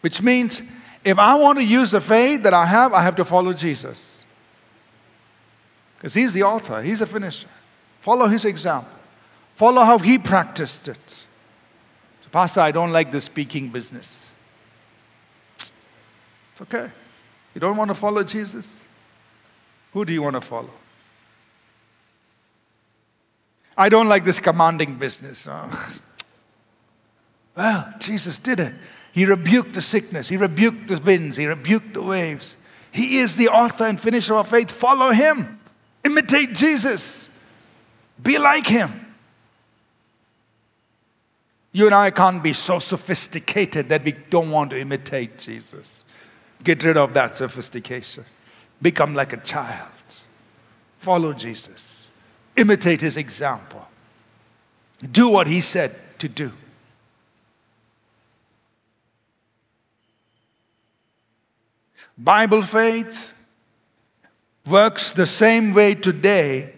Which 0.00 0.22
means 0.22 0.62
if 1.04 1.18
I 1.18 1.34
want 1.34 1.58
to 1.58 1.64
use 1.64 1.90
the 1.90 2.00
faith 2.00 2.44
that 2.44 2.54
I 2.54 2.66
have, 2.66 2.92
I 2.92 3.02
have 3.02 3.16
to 3.16 3.24
follow 3.24 3.52
Jesus. 3.52 4.24
Because 5.96 6.14
He's 6.14 6.32
the 6.32 6.44
author, 6.44 6.80
He's 6.80 7.00
the 7.00 7.06
finisher. 7.06 7.48
Follow 8.02 8.28
His 8.28 8.44
example, 8.44 8.92
follow 9.56 9.82
how 9.82 9.98
He 9.98 10.16
practiced 10.16 10.86
it. 10.86 11.08
So, 11.08 12.30
Pastor, 12.30 12.60
I 12.60 12.70
don't 12.70 12.92
like 12.92 13.10
the 13.10 13.20
speaking 13.20 13.68
business. 13.68 14.30
It's 15.58 16.62
okay. 16.62 16.90
You 17.54 17.60
don't 17.60 17.76
want 17.76 17.88
to 17.88 17.94
follow 17.94 18.22
Jesus? 18.22 18.84
Who 19.92 20.04
do 20.04 20.12
you 20.12 20.22
want 20.22 20.34
to 20.34 20.40
follow? 20.40 20.70
I 23.76 23.88
don't 23.88 24.08
like 24.08 24.24
this 24.24 24.40
commanding 24.40 24.96
business. 24.96 25.46
Oh. 25.50 25.98
Well, 27.56 27.94
Jesus 27.98 28.38
did 28.38 28.60
it. 28.60 28.74
He 29.12 29.24
rebuked 29.24 29.72
the 29.72 29.82
sickness, 29.82 30.28
He 30.28 30.36
rebuked 30.36 30.88
the 30.88 31.00
winds, 31.00 31.36
He 31.36 31.46
rebuked 31.46 31.94
the 31.94 32.02
waves. 32.02 32.54
He 32.92 33.18
is 33.18 33.36
the 33.36 33.48
author 33.48 33.84
and 33.84 34.00
finisher 34.00 34.34
of 34.34 34.48
faith. 34.48 34.70
Follow 34.70 35.10
Him, 35.12 35.58
imitate 36.04 36.54
Jesus, 36.54 37.28
be 38.22 38.38
like 38.38 38.66
Him. 38.66 39.06
You 41.72 41.86
and 41.86 41.94
I 41.94 42.10
can't 42.10 42.42
be 42.42 42.54
so 42.54 42.78
sophisticated 42.78 43.90
that 43.90 44.02
we 44.02 44.12
don't 44.12 44.50
want 44.50 44.70
to 44.70 44.80
imitate 44.80 45.36
Jesus. 45.36 46.04
Get 46.64 46.82
rid 46.82 46.96
of 46.96 47.12
that 47.12 47.36
sophistication. 47.36 48.24
Become 48.80 49.14
like 49.14 49.34
a 49.34 49.36
child. 49.38 49.90
Follow 50.98 51.34
Jesus. 51.34 52.05
Imitate 52.56 53.00
his 53.00 53.16
example. 53.16 53.86
Do 55.12 55.28
what 55.28 55.46
he 55.46 55.60
said 55.60 55.94
to 56.18 56.28
do. 56.28 56.52
Bible 62.18 62.62
faith 62.62 63.34
works 64.66 65.12
the 65.12 65.26
same 65.26 65.74
way 65.74 65.94
today 65.94 66.72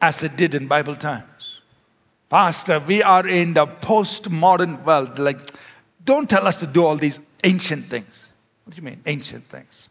as 0.00 0.22
it 0.22 0.36
did 0.36 0.54
in 0.54 0.66
Bible 0.66 0.94
times. 0.94 1.62
Pastor, 2.28 2.78
we 2.80 3.02
are 3.02 3.26
in 3.26 3.54
the 3.54 3.66
postmodern 3.66 4.84
world. 4.84 5.18
Like, 5.18 5.40
don't 6.04 6.28
tell 6.28 6.46
us 6.46 6.60
to 6.60 6.66
do 6.66 6.84
all 6.84 6.96
these 6.96 7.18
ancient 7.44 7.86
things. 7.86 8.30
What 8.64 8.76
do 8.76 8.82
you 8.82 8.86
mean, 8.86 9.00
ancient 9.06 9.44
things? 9.48 9.88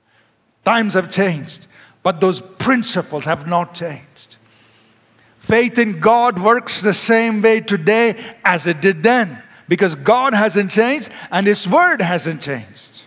Times 0.63 0.93
have 0.93 1.09
changed, 1.09 1.65
but 2.03 2.21
those 2.21 2.41
principles 2.41 3.25
have 3.25 3.47
not 3.47 3.73
changed. 3.73 4.36
Faith 5.47 5.77
in 5.77 6.01
God 6.01 6.39
works 6.39 6.81
the 6.81 6.93
same 6.93 7.41
way 7.41 7.61
today 7.61 8.21
as 8.43 8.67
it 8.67 8.81
did 8.81 9.01
then 9.01 9.41
because 9.69 9.95
God 9.95 10.33
hasn't 10.33 10.71
changed 10.71 11.09
and 11.31 11.47
His 11.47 11.65
Word 11.65 12.01
hasn't 12.01 12.41
changed. 12.41 13.03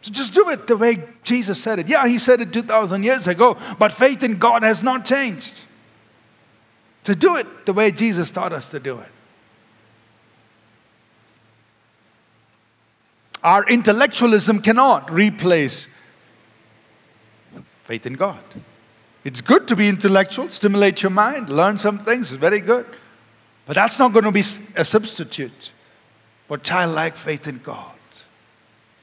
So 0.00 0.12
just 0.12 0.32
do 0.32 0.48
it 0.50 0.68
the 0.68 0.76
way 0.76 1.02
Jesus 1.24 1.60
said 1.60 1.80
it. 1.80 1.88
Yeah, 1.88 2.06
He 2.06 2.18
said 2.18 2.40
it 2.40 2.52
2,000 2.52 3.02
years 3.02 3.26
ago, 3.26 3.58
but 3.80 3.90
faith 3.90 4.22
in 4.22 4.38
God 4.38 4.62
has 4.62 4.80
not 4.80 5.04
changed. 5.04 5.62
To 7.02 7.16
do 7.16 7.34
it 7.34 7.66
the 7.66 7.72
way 7.72 7.90
Jesus 7.90 8.30
taught 8.30 8.52
us 8.52 8.70
to 8.70 8.78
do 8.78 9.00
it. 9.00 9.10
Our 13.42 13.66
intellectualism 13.66 14.62
cannot 14.62 15.10
replace 15.10 15.88
faith 17.82 18.06
in 18.06 18.12
God. 18.12 18.38
It's 19.22 19.40
good 19.40 19.68
to 19.68 19.76
be 19.76 19.88
intellectual, 19.88 20.48
stimulate 20.50 21.02
your 21.02 21.10
mind, 21.10 21.50
learn 21.50 21.76
some 21.78 21.98
things, 21.98 22.32
it's 22.32 22.40
very 22.40 22.60
good. 22.60 22.86
But 23.66 23.74
that's 23.74 23.98
not 23.98 24.12
going 24.12 24.24
to 24.24 24.32
be 24.32 24.40
a 24.40 24.84
substitute 24.84 25.72
for 26.48 26.58
childlike 26.58 27.16
faith 27.16 27.46
in 27.46 27.58
God. 27.58 27.92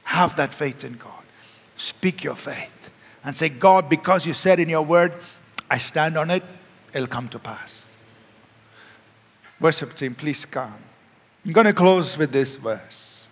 Have 0.04 0.36
that 0.36 0.52
faith 0.52 0.84
in 0.84 0.94
God. 0.94 1.12
Speak 1.76 2.24
your 2.24 2.34
faith 2.34 2.90
and 3.24 3.34
say, 3.36 3.48
God, 3.48 3.88
because 3.88 4.26
you 4.26 4.32
said 4.32 4.58
in 4.58 4.68
your 4.68 4.82
word, 4.82 5.12
I 5.70 5.78
stand 5.78 6.16
on 6.16 6.30
it, 6.30 6.42
it'll 6.92 7.06
come 7.06 7.28
to 7.28 7.38
pass. 7.38 8.04
Worship 9.60 9.94
team, 9.94 10.14
please 10.14 10.44
come. 10.44 10.78
I'm 11.44 11.52
going 11.52 11.66
to 11.66 11.72
close 11.72 12.18
with 12.18 12.32
this 12.32 12.56
verse. 12.56 13.22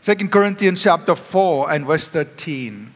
Second 0.00 0.30
Corinthians 0.30 0.82
chapter 0.82 1.14
4 1.14 1.72
and 1.72 1.86
verse 1.86 2.08
13. 2.08 2.94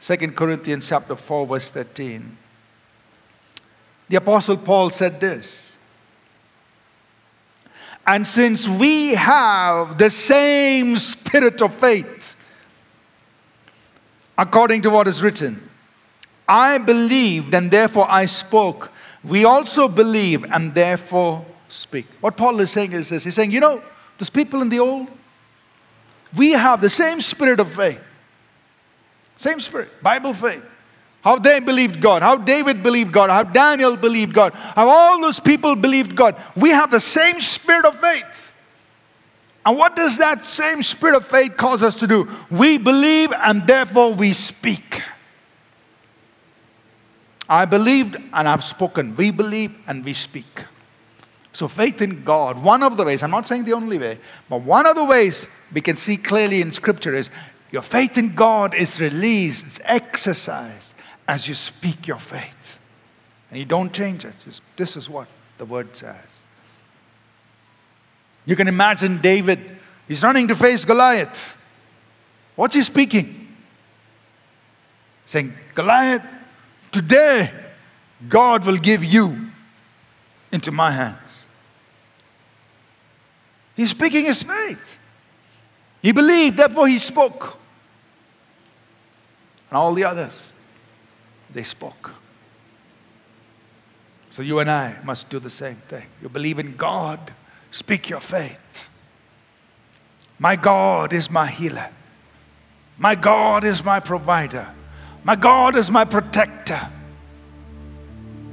2 0.00 0.16
Corinthians 0.32 0.88
chapter 0.88 1.16
4 1.16 1.46
verse 1.46 1.68
13. 1.68 2.36
The 4.08 4.16
apostle 4.16 4.56
Paul 4.56 4.90
said 4.90 5.20
this. 5.20 5.76
And 8.06 8.26
since 8.26 8.66
we 8.66 9.14
have 9.14 9.98
the 9.98 10.08
same 10.08 10.96
spirit 10.96 11.60
of 11.60 11.74
faith, 11.74 12.34
according 14.38 14.80
to 14.82 14.90
what 14.90 15.06
is 15.06 15.22
written, 15.22 15.68
I 16.48 16.78
believed 16.78 17.52
and 17.52 17.70
therefore 17.70 18.06
I 18.08 18.24
spoke. 18.24 18.90
We 19.22 19.44
also 19.44 19.88
believe 19.88 20.44
and 20.44 20.74
therefore 20.74 21.44
speak. 21.68 22.06
What 22.20 22.38
Paul 22.38 22.58
is 22.60 22.70
saying 22.70 22.92
is 22.92 23.10
this 23.10 23.24
He's 23.24 23.34
saying, 23.34 23.50
you 23.50 23.60
know, 23.60 23.82
those 24.16 24.30
people 24.30 24.62
in 24.62 24.70
the 24.70 24.78
old, 24.78 25.08
we 26.34 26.52
have 26.52 26.80
the 26.80 26.88
same 26.88 27.20
spirit 27.20 27.60
of 27.60 27.70
faith. 27.70 28.02
Same 29.38 29.60
spirit, 29.60 30.02
Bible 30.02 30.34
faith. 30.34 30.64
How 31.22 31.38
they 31.38 31.60
believed 31.60 32.00
God, 32.00 32.22
how 32.22 32.36
David 32.36 32.82
believed 32.82 33.12
God, 33.12 33.30
how 33.30 33.42
Daniel 33.44 33.96
believed 33.96 34.34
God, 34.34 34.52
how 34.52 34.88
all 34.88 35.20
those 35.20 35.40
people 35.40 35.74
believed 35.74 36.14
God. 36.14 36.36
We 36.56 36.70
have 36.70 36.90
the 36.90 37.00
same 37.00 37.40
spirit 37.40 37.86
of 37.86 37.98
faith. 37.98 38.52
And 39.64 39.76
what 39.76 39.96
does 39.96 40.18
that 40.18 40.44
same 40.44 40.82
spirit 40.82 41.16
of 41.16 41.26
faith 41.26 41.56
cause 41.56 41.82
us 41.82 41.94
to 41.96 42.06
do? 42.06 42.28
We 42.50 42.78
believe 42.78 43.32
and 43.32 43.66
therefore 43.66 44.14
we 44.14 44.32
speak. 44.32 45.02
I 47.48 47.64
believed 47.64 48.16
and 48.16 48.48
I've 48.48 48.64
spoken. 48.64 49.14
We 49.16 49.30
believe 49.30 49.74
and 49.86 50.04
we 50.04 50.14
speak. 50.14 50.64
So, 51.52 51.66
faith 51.66 52.02
in 52.02 52.22
God, 52.24 52.62
one 52.62 52.82
of 52.82 52.96
the 52.96 53.04
ways, 53.04 53.22
I'm 53.22 53.30
not 53.30 53.48
saying 53.48 53.64
the 53.64 53.72
only 53.72 53.98
way, 53.98 54.18
but 54.48 54.62
one 54.62 54.86
of 54.86 54.94
the 54.94 55.04
ways 55.04 55.46
we 55.72 55.80
can 55.80 55.96
see 55.96 56.16
clearly 56.16 56.60
in 56.60 56.70
Scripture 56.70 57.14
is 57.14 57.30
your 57.70 57.82
faith 57.82 58.16
in 58.16 58.34
God 58.34 58.74
is 58.74 59.00
released, 59.00 59.66
it's 59.66 59.80
exercised 59.84 60.94
as 61.26 61.46
you 61.46 61.54
speak 61.54 62.06
your 62.06 62.18
faith. 62.18 62.78
And 63.50 63.58
you 63.58 63.64
don't 63.64 63.92
change 63.92 64.24
it. 64.24 64.34
Just, 64.44 64.62
this 64.76 64.96
is 64.96 65.08
what 65.08 65.26
the 65.58 65.64
word 65.64 65.94
says. 65.96 66.46
You 68.46 68.56
can 68.56 68.68
imagine 68.68 69.20
David, 69.20 69.60
he's 70.06 70.22
running 70.22 70.48
to 70.48 70.54
face 70.54 70.84
Goliath. 70.84 71.56
What's 72.56 72.74
he 72.74 72.82
speaking? 72.82 73.54
Saying, 75.26 75.52
Goliath, 75.74 76.24
today 76.90 77.52
God 78.28 78.64
will 78.64 78.78
give 78.78 79.04
you 79.04 79.50
into 80.50 80.72
my 80.72 80.90
hands. 80.90 81.44
He's 83.76 83.90
speaking 83.90 84.24
his 84.24 84.42
faith. 84.42 84.97
He 86.02 86.12
believed, 86.12 86.56
therefore 86.56 86.88
he 86.88 86.98
spoke. 86.98 87.58
And 89.70 89.76
all 89.76 89.92
the 89.92 90.04
others, 90.04 90.52
they 91.52 91.62
spoke. 91.62 92.12
So 94.30 94.42
you 94.42 94.60
and 94.60 94.70
I 94.70 94.98
must 95.04 95.28
do 95.28 95.38
the 95.38 95.50
same 95.50 95.76
thing. 95.76 96.06
You 96.22 96.28
believe 96.28 96.58
in 96.58 96.76
God, 96.76 97.32
speak 97.70 98.08
your 98.08 98.20
faith. 98.20 98.88
My 100.38 100.54
God 100.54 101.12
is 101.12 101.30
my 101.30 101.46
healer. 101.46 101.90
My 102.96 103.14
God 103.14 103.64
is 103.64 103.84
my 103.84 104.00
provider. 104.00 104.68
My 105.24 105.36
God 105.36 105.76
is 105.76 105.90
my 105.90 106.04
protector. 106.04 106.80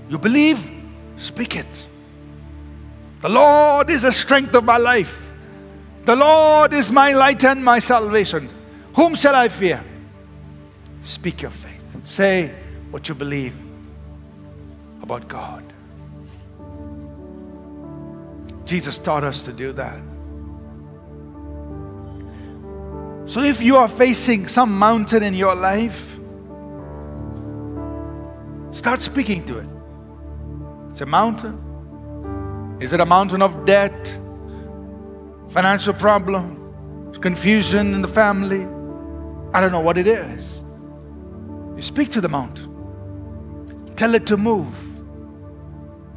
You 0.09 0.17
believe? 0.17 0.71
Speak 1.17 1.55
it. 1.55 1.87
The 3.21 3.29
Lord 3.29 3.89
is 3.89 4.01
the 4.01 4.11
strength 4.11 4.53
of 4.55 4.63
my 4.63 4.77
life. 4.77 5.24
The 6.05 6.15
Lord 6.15 6.73
is 6.73 6.91
my 6.91 7.13
light 7.13 7.43
and 7.43 7.65
my 7.65 7.79
salvation. 7.79 8.47
Whom 8.93 9.15
shall 9.15 9.33
I 9.35 9.49
fear? 9.49 9.83
Speak 11.01 11.41
your 11.41 11.51
faith. 11.51 11.83
Say 12.03 12.53
what 12.91 13.09
you 13.09 13.15
believe 13.15 13.55
about 15.01 15.27
God. 15.27 15.63
Jesus 18.65 18.99
taught 18.99 19.23
us 19.23 19.41
to 19.43 19.53
do 19.53 19.71
that. 19.73 20.03
So 23.27 23.41
if 23.41 23.61
you 23.61 23.75
are 23.75 23.87
facing 23.87 24.47
some 24.47 24.77
mountain 24.77 25.23
in 25.23 25.33
your 25.33 25.55
life, 25.55 26.19
start 28.69 29.01
speaking 29.01 29.43
to 29.45 29.57
it. 29.57 29.69
It's 30.91 31.01
a 31.01 31.05
mountain. 31.07 32.77
Is 32.79 32.93
it 32.93 32.99
a 32.99 33.05
mountain 33.05 33.41
of 33.41 33.65
debt? 33.65 34.19
Financial 35.55 35.93
problem, 35.93 37.13
confusion 37.21 37.93
in 37.93 38.01
the 38.01 38.09
family. 38.09 38.63
I 39.53 39.61
don't 39.61 39.71
know 39.71 39.79
what 39.79 39.97
it 39.97 40.05
is. 40.05 40.65
You 41.77 41.81
speak 41.81 42.11
to 42.11 42.19
the 42.19 42.27
mountain, 42.27 42.67
tell 43.95 44.15
it 44.15 44.27
to 44.27 44.35
move. 44.35 44.75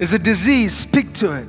Is 0.01 0.13
it 0.13 0.25
disease? 0.25 0.77
Speak 0.77 1.13
to 1.15 1.35
it. 1.35 1.49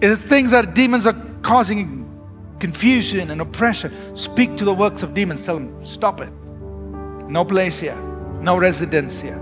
Is 0.00 0.18
it 0.18 0.22
things 0.28 0.50
that 0.50 0.74
demons 0.74 1.06
are 1.06 1.14
causing 1.42 2.10
confusion 2.58 3.30
and 3.30 3.40
oppression? 3.40 3.92
Speak 4.16 4.56
to 4.56 4.64
the 4.64 4.74
works 4.74 5.04
of 5.04 5.14
demons. 5.14 5.42
Tell 5.42 5.54
them, 5.54 5.86
stop 5.86 6.20
it. 6.20 6.32
No 7.28 7.44
place 7.44 7.78
here, 7.78 7.96
no 8.40 8.56
residence 8.58 9.20
here. 9.20 9.38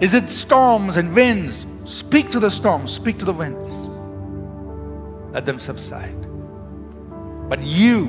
Is 0.00 0.14
it 0.14 0.28
storms 0.28 0.96
and 0.96 1.14
winds? 1.14 1.64
Speak 1.84 2.28
to 2.30 2.40
the 2.40 2.50
storms, 2.50 2.90
speak 2.90 3.20
to 3.20 3.24
the 3.24 3.32
winds 3.32 3.91
let 5.32 5.46
them 5.46 5.58
subside. 5.58 6.26
But 7.48 7.62
you 7.62 8.06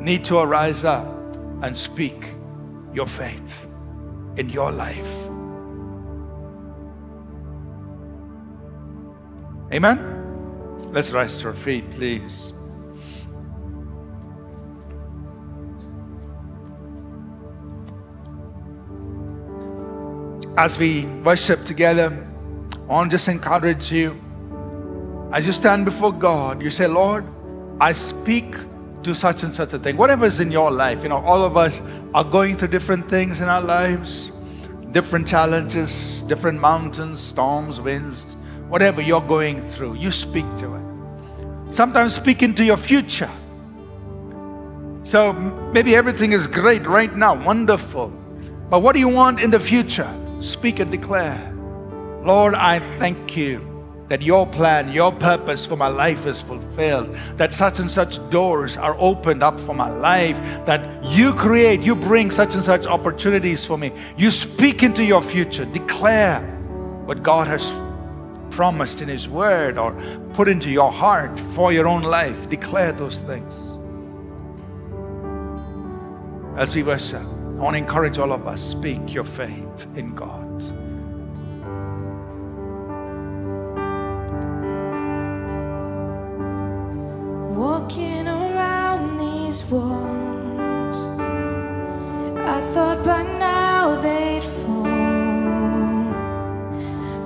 need 0.00 0.24
to 0.26 0.38
arise 0.38 0.84
up 0.84 1.06
and 1.62 1.76
speak 1.76 2.34
your 2.92 3.06
faith 3.06 3.66
in 4.36 4.48
your 4.50 4.70
life. 4.70 5.30
Amen? 9.72 9.98
Let's 10.92 11.10
rise 11.10 11.38
to 11.40 11.48
our 11.48 11.54
feet, 11.54 11.90
please. 11.90 12.52
As 20.56 20.78
we 20.78 21.06
worship 21.24 21.64
together, 21.64 22.26
I 22.84 22.92
want 22.92 23.10
to 23.10 23.14
just 23.14 23.26
encourage 23.26 23.90
you. 23.90 24.23
As 25.34 25.44
you 25.44 25.50
stand 25.50 25.84
before 25.84 26.12
God, 26.12 26.62
you 26.62 26.70
say, 26.70 26.86
Lord, 26.86 27.24
I 27.80 27.92
speak 27.92 28.54
to 29.02 29.16
such 29.16 29.42
and 29.42 29.52
such 29.52 29.72
a 29.72 29.80
thing. 29.80 29.96
Whatever 29.96 30.26
is 30.26 30.38
in 30.38 30.52
your 30.52 30.70
life, 30.70 31.02
you 31.02 31.08
know, 31.08 31.16
all 31.16 31.42
of 31.42 31.56
us 31.56 31.82
are 32.14 32.22
going 32.22 32.56
through 32.56 32.68
different 32.68 33.10
things 33.10 33.40
in 33.40 33.48
our 33.48 33.60
lives, 33.60 34.30
different 34.92 35.26
challenges, 35.26 36.22
different 36.28 36.60
mountains, 36.60 37.18
storms, 37.18 37.80
winds, 37.80 38.36
whatever 38.68 39.02
you're 39.02 39.20
going 39.20 39.60
through, 39.60 39.94
you 39.94 40.12
speak 40.12 40.46
to 40.54 40.72
it. 40.76 41.74
Sometimes 41.74 42.14
speak 42.14 42.44
into 42.44 42.62
your 42.62 42.76
future. 42.76 43.30
So 45.02 45.32
maybe 45.72 45.96
everything 45.96 46.30
is 46.30 46.46
great 46.46 46.86
right 46.86 47.12
now, 47.12 47.34
wonderful. 47.44 48.06
But 48.70 48.82
what 48.82 48.92
do 48.92 49.00
you 49.00 49.08
want 49.08 49.42
in 49.42 49.50
the 49.50 49.58
future? 49.58 50.08
Speak 50.40 50.78
and 50.78 50.92
declare. 50.92 51.52
Lord, 52.22 52.54
I 52.54 52.78
thank 53.00 53.36
you 53.36 53.73
that 54.14 54.22
your 54.22 54.46
plan, 54.46 54.92
your 54.92 55.10
purpose 55.10 55.66
for 55.66 55.74
my 55.74 55.88
life 55.88 56.24
is 56.24 56.40
fulfilled, 56.40 57.12
that 57.36 57.52
such 57.52 57.80
and 57.80 57.90
such 57.90 58.20
doors 58.30 58.76
are 58.76 58.94
opened 59.00 59.42
up 59.42 59.58
for 59.58 59.74
my 59.74 59.90
life, 59.90 60.38
that 60.66 61.04
you 61.04 61.32
create, 61.32 61.80
you 61.80 61.96
bring 61.96 62.30
such 62.30 62.54
and 62.54 62.62
such 62.62 62.86
opportunities 62.86 63.64
for 63.64 63.76
me. 63.76 63.90
You 64.16 64.30
speak 64.30 64.84
into 64.84 65.02
your 65.02 65.20
future, 65.20 65.64
declare 65.64 66.42
what 67.06 67.24
God 67.24 67.48
has 67.48 67.74
promised 68.54 69.00
in 69.00 69.08
His 69.08 69.28
Word 69.28 69.78
or 69.78 70.00
put 70.32 70.46
into 70.46 70.70
your 70.70 70.92
heart 70.92 71.36
for 71.40 71.72
your 71.72 71.88
own 71.88 72.02
life. 72.02 72.48
Declare 72.48 72.92
those 72.92 73.18
things. 73.18 73.72
As 76.56 76.72
we 76.72 76.84
worship, 76.84 77.20
I 77.20 77.60
want 77.60 77.74
to 77.74 77.78
encourage 77.78 78.18
all 78.18 78.32
of 78.32 78.46
us 78.46 78.62
speak 78.62 79.12
your 79.12 79.24
faith 79.24 79.88
in 79.96 80.14
God. 80.14 80.43
Walking 87.64 88.28
around 88.28 89.16
these 89.16 89.64
walls, 89.70 90.98
I 92.54 92.60
thought 92.72 93.02
by 93.02 93.22
now 93.38 93.96
they'd 94.02 94.44
fall, 94.60 96.12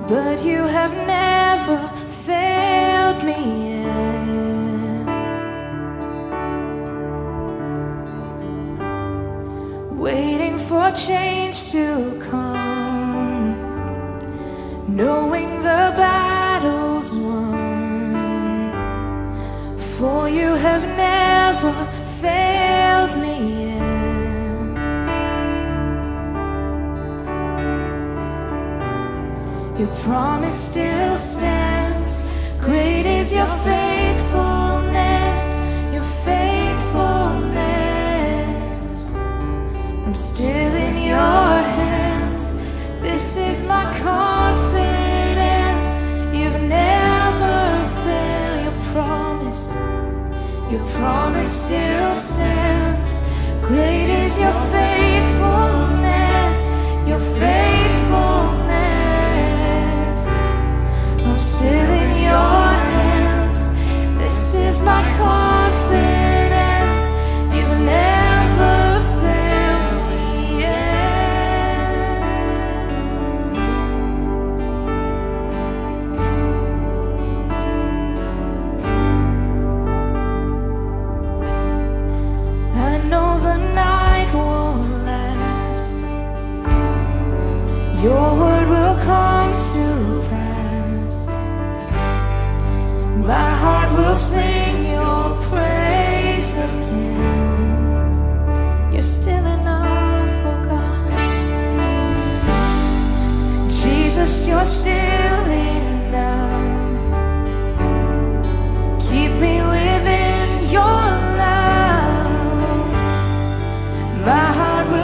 but 0.07 0.37
you 0.45 0.63
have 0.77 0.93
never 1.05 1.89
failed 2.25 3.21
me 3.25 3.41
yet. 3.81 5.07
Waiting 9.91 10.57
for 10.57 10.89
change 10.91 11.69
to 11.73 12.17
come, 12.31 13.57
knowing 14.87 15.49
the 15.57 15.91
battle's 15.99 16.28
For 19.99 20.29
you 20.29 20.55
have 20.55 20.83
never 20.95 21.73
failed 22.21 23.17
me 23.19 23.65
yet. 23.65 23.81
Your 29.77 29.93
promise 30.05 30.57
still 30.69 31.17
stands. 31.17 32.17
Great 32.61 33.05
is 33.05 33.33
your 33.33 33.51
faithfulness, 33.67 34.68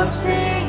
heart 0.06 0.26
will 0.26 0.65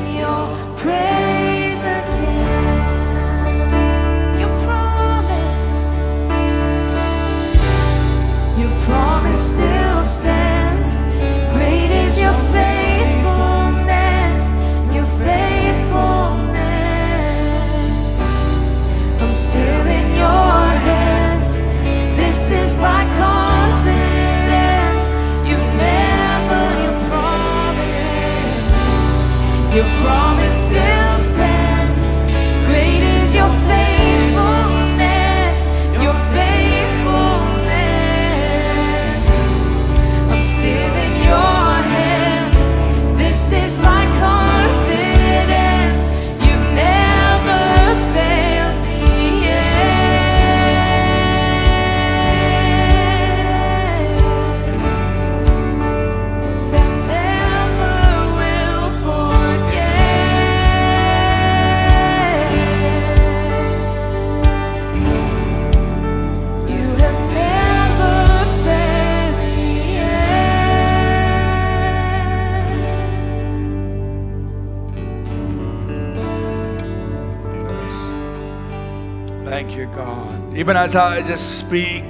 Thank 79.47 79.77
you, 79.77 79.85
God. 79.85 80.57
Even 80.57 80.75
as 80.75 80.93
I 80.97 81.21
just 81.21 81.57
speak 81.59 82.03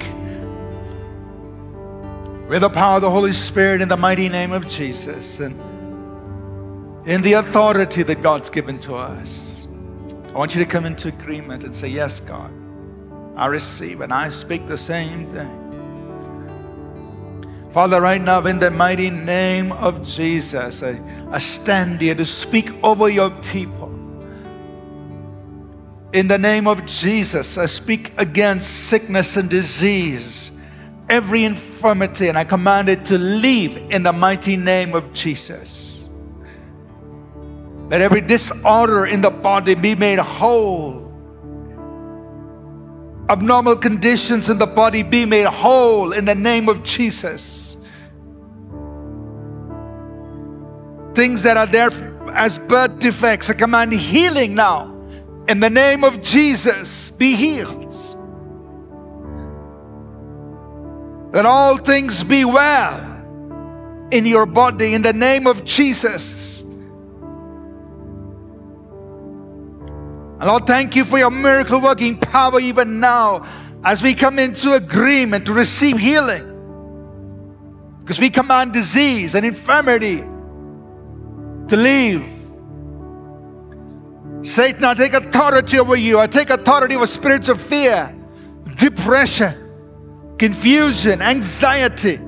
with 2.48 2.62
the 2.62 2.68
power 2.68 2.96
of 2.96 3.02
the 3.02 3.10
Holy 3.10 3.32
Spirit 3.32 3.80
in 3.80 3.86
the 3.88 3.96
mighty 3.96 4.28
name 4.28 4.50
of 4.50 4.68
Jesus 4.68 5.38
and 5.38 5.54
in 7.06 7.22
the 7.22 7.34
authority 7.34 8.02
that 8.02 8.22
God's 8.22 8.50
given 8.50 8.80
to 8.80 8.96
us, 8.96 9.68
I 10.30 10.32
want 10.32 10.56
you 10.56 10.64
to 10.64 10.68
come 10.68 10.84
into 10.84 11.08
agreement 11.08 11.62
and 11.62 11.76
say, 11.76 11.86
Yes, 11.86 12.18
God, 12.18 12.52
I 13.36 13.46
receive 13.46 14.00
and 14.00 14.12
I 14.12 14.30
speak 14.30 14.66
the 14.66 14.76
same 14.76 15.30
thing. 15.32 15.64
Father, 17.70 18.00
right 18.00 18.20
now, 18.20 18.44
in 18.46 18.58
the 18.58 18.72
mighty 18.72 19.10
name 19.10 19.70
of 19.72 20.02
Jesus, 20.02 20.82
I, 20.82 21.00
I 21.30 21.38
stand 21.38 22.00
here 22.00 22.16
to 22.16 22.26
speak 22.26 22.72
over 22.82 23.08
your 23.08 23.30
people. 23.30 23.87
In 26.12 26.26
the 26.26 26.38
name 26.38 26.66
of 26.66 26.86
Jesus, 26.86 27.58
I 27.58 27.66
speak 27.66 28.18
against 28.18 28.88
sickness 28.88 29.36
and 29.36 29.50
disease, 29.50 30.50
every 31.10 31.44
infirmity, 31.44 32.28
and 32.28 32.38
I 32.38 32.44
command 32.44 32.88
it 32.88 33.04
to 33.06 33.18
leave 33.18 33.76
in 33.76 34.02
the 34.04 34.12
mighty 34.12 34.56
name 34.56 34.94
of 34.94 35.12
Jesus. 35.12 36.08
Let 37.90 38.00
every 38.00 38.22
disorder 38.22 39.04
in 39.06 39.20
the 39.20 39.30
body 39.30 39.74
be 39.74 39.94
made 39.94 40.18
whole. 40.18 41.04
Abnormal 43.28 43.76
conditions 43.76 44.48
in 44.48 44.56
the 44.56 44.66
body 44.66 45.02
be 45.02 45.26
made 45.26 45.46
whole 45.46 46.12
in 46.12 46.24
the 46.24 46.34
name 46.34 46.70
of 46.70 46.82
Jesus. 46.84 47.76
Things 51.14 51.42
that 51.42 51.58
are 51.58 51.66
there 51.66 51.90
as 52.32 52.58
birth 52.58 52.98
defects, 52.98 53.50
I 53.50 53.54
command 53.54 53.92
healing 53.92 54.54
now 54.54 54.97
in 55.48 55.60
the 55.60 55.70
name 55.70 56.04
of 56.04 56.22
Jesus, 56.22 57.10
be 57.10 57.34
healed. 57.34 57.92
That 61.32 61.46
all 61.46 61.78
things 61.78 62.22
be 62.22 62.44
well 62.44 63.08
in 64.10 64.26
your 64.26 64.46
body 64.46 64.94
in 64.94 65.02
the 65.02 65.12
name 65.12 65.46
of 65.46 65.64
Jesus. 65.64 66.60
And 70.40 70.46
Lord, 70.46 70.66
thank 70.66 70.94
you 70.94 71.04
for 71.04 71.18
your 71.18 71.30
miracle 71.30 71.80
working 71.80 72.18
power 72.18 72.60
even 72.60 73.00
now 73.00 73.46
as 73.84 74.02
we 74.02 74.14
come 74.14 74.38
into 74.38 74.74
agreement 74.74 75.46
to 75.46 75.52
receive 75.52 75.98
healing. 75.98 76.44
Because 78.00 78.20
we 78.20 78.30
command 78.30 78.72
disease 78.72 79.34
and 79.34 79.44
infirmity 79.44 80.18
to 81.68 81.76
leave 81.76 82.37
Satan, 84.48 84.82
I 84.84 84.94
take 84.94 85.12
authority 85.12 85.78
over 85.78 85.94
you. 85.94 86.18
I 86.18 86.26
take 86.26 86.48
authority 86.48 86.96
over 86.96 87.06
spirits 87.06 87.50
of 87.50 87.60
fear, 87.60 88.14
depression, 88.76 89.54
confusion, 90.38 91.20
anxiety. 91.20 92.18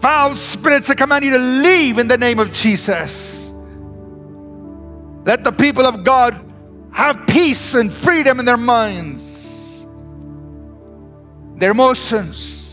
Foul 0.00 0.30
spirits, 0.36 0.88
I 0.88 0.94
command 0.94 1.24
you 1.24 1.32
to 1.32 1.38
leave 1.38 1.98
in 1.98 2.08
the 2.08 2.16
name 2.16 2.38
of 2.38 2.50
Jesus. 2.50 3.52
Let 5.26 5.44
the 5.44 5.52
people 5.52 5.84
of 5.84 6.02
God 6.02 6.40
have 6.92 7.26
peace 7.26 7.74
and 7.74 7.92
freedom 7.92 8.40
in 8.40 8.46
their 8.46 8.56
minds, 8.56 9.86
their 11.56 11.72
emotions, 11.72 12.65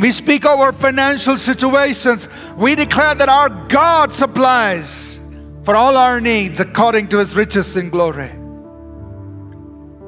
we 0.00 0.10
speak 0.12 0.44
over 0.44 0.72
financial 0.72 1.36
situations. 1.36 2.28
We 2.56 2.74
declare 2.74 3.14
that 3.14 3.28
our 3.28 3.48
God 3.68 4.12
supplies 4.12 5.18
for 5.64 5.74
all 5.74 5.96
our 5.96 6.20
needs 6.20 6.60
according 6.60 7.08
to 7.08 7.18
his 7.18 7.34
riches 7.34 7.76
in 7.76 7.90
glory. 7.90 8.30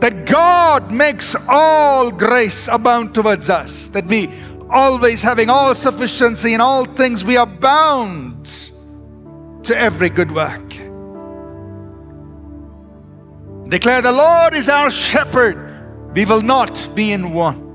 That 0.01 0.26
God 0.26 0.93
makes 0.93 1.34
all 1.49 2.11
grace 2.11 2.68
abound 2.68 3.14
towards 3.14 3.51
us. 3.51 3.89
That 3.89 4.05
we 4.07 4.30
always 4.70 5.22
having 5.22 5.51
all 5.51 5.74
sufficiency 5.74 6.55
in 6.55 6.61
all 6.61 6.84
things, 6.84 7.24
we 7.24 7.36
are 7.36 7.47
bound 7.47 8.45
to 9.64 9.76
every 9.76 10.11
good 10.11 10.30
work. 10.30 10.68
Declare 13.68 14.03
the 14.03 14.12
Lord 14.12 14.55
is 14.55 14.68
our 14.68 14.91
shepherd. 14.91 16.14
We 16.14 16.24
will 16.24 16.43
not 16.43 16.89
be 16.95 17.12
in 17.12 17.32
want. 17.32 17.68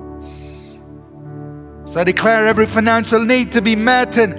So 1.93 1.99
I 1.99 2.05
declare 2.05 2.47
every 2.47 2.65
financial 2.65 3.23
need 3.23 3.51
to 3.51 3.61
be 3.61 3.75
met 3.75 4.17
and 4.17 4.33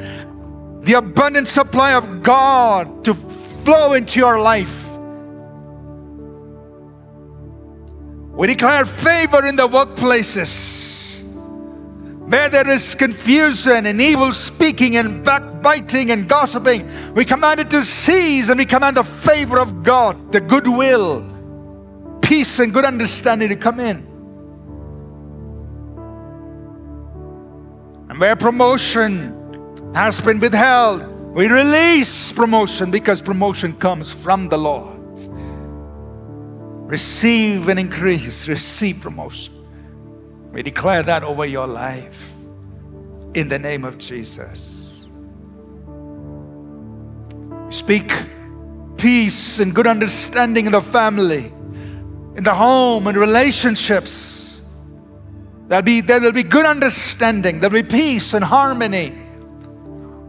the 0.84 0.94
abundant 0.94 1.46
supply 1.46 1.94
of 1.94 2.20
God 2.20 3.04
to 3.04 3.14
flow 3.14 3.92
into 3.92 4.18
your 4.18 4.40
life. 4.40 4.82
We 8.36 8.48
declare 8.48 8.84
favor 8.84 9.46
in 9.46 9.54
the 9.54 9.68
workplaces. 9.68 11.22
Where 12.28 12.48
there 12.48 12.68
is 12.68 12.96
confusion 12.96 13.86
and 13.86 14.00
evil 14.00 14.32
speaking 14.32 14.96
and 14.96 15.24
backbiting 15.24 16.10
and 16.10 16.28
gossiping, 16.28 17.14
we 17.14 17.24
command 17.24 17.60
it 17.60 17.70
to 17.70 17.84
cease 17.84 18.48
and 18.48 18.58
we 18.58 18.66
command 18.66 18.96
the 18.96 19.04
favor 19.04 19.60
of 19.60 19.84
God, 19.84 20.32
the 20.32 20.40
goodwill, 20.40 21.24
peace, 22.20 22.58
and 22.58 22.74
good 22.74 22.84
understanding 22.84 23.48
to 23.50 23.54
come 23.54 23.78
in. 23.78 24.13
And 28.14 28.20
where 28.20 28.36
promotion 28.36 29.92
has 29.96 30.20
been 30.20 30.38
withheld, 30.38 31.04
we 31.34 31.48
release 31.48 32.30
promotion 32.30 32.92
because 32.92 33.20
promotion 33.20 33.72
comes 33.72 34.08
from 34.08 34.48
the 34.48 34.56
Lord. 34.56 35.00
Receive 36.88 37.66
an 37.68 37.76
increase, 37.76 38.46
receive 38.46 39.00
promotion. 39.00 39.52
We 40.52 40.62
declare 40.62 41.02
that 41.02 41.24
over 41.24 41.44
your 41.44 41.66
life 41.66 42.30
in 43.34 43.48
the 43.48 43.58
name 43.58 43.84
of 43.84 43.98
Jesus. 43.98 45.06
Speak 47.70 48.12
peace 48.96 49.58
and 49.58 49.74
good 49.74 49.88
understanding 49.88 50.66
in 50.66 50.72
the 50.72 50.82
family, 50.82 51.46
in 52.36 52.44
the 52.44 52.54
home, 52.54 53.08
and 53.08 53.18
relationships 53.18 54.33
There'll 55.68 55.82
be, 55.82 56.00
there'll 56.02 56.32
be 56.32 56.42
good 56.42 56.66
understanding. 56.66 57.60
There'll 57.60 57.72
be 57.72 57.82
peace 57.82 58.34
and 58.34 58.44
harmony 58.44 59.06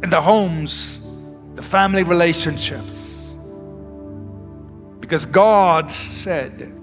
in 0.02 0.10
the 0.10 0.22
homes, 0.22 1.02
the 1.56 1.62
family 1.62 2.04
relationships. 2.04 3.36
Because 5.00 5.26
God 5.26 5.92
said, 5.92 6.74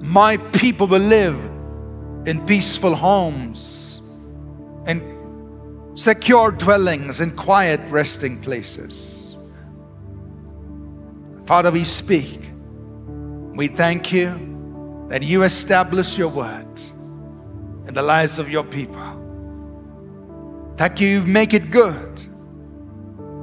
My 0.00 0.36
people 0.36 0.86
will 0.88 0.98
live 0.98 1.38
in 2.26 2.44
peaceful 2.44 2.94
homes, 2.94 4.02
in 4.86 5.92
secure 5.94 6.50
dwellings, 6.50 7.20
in 7.20 7.30
quiet 7.36 7.80
resting 7.88 8.40
places. 8.40 9.36
Father, 11.46 11.70
we 11.70 11.84
speak. 11.84 12.52
We 13.54 13.68
thank 13.68 14.12
you 14.12 15.06
that 15.08 15.22
you 15.22 15.44
establish 15.44 16.18
your 16.18 16.28
word 16.28 16.66
in 17.90 17.94
the 17.94 18.02
lives 18.02 18.38
of 18.38 18.48
your 18.48 18.62
people. 18.62 19.02
Thank 20.76 21.00
you, 21.00 21.24
make 21.24 21.54
it 21.54 21.72
good. 21.72 22.24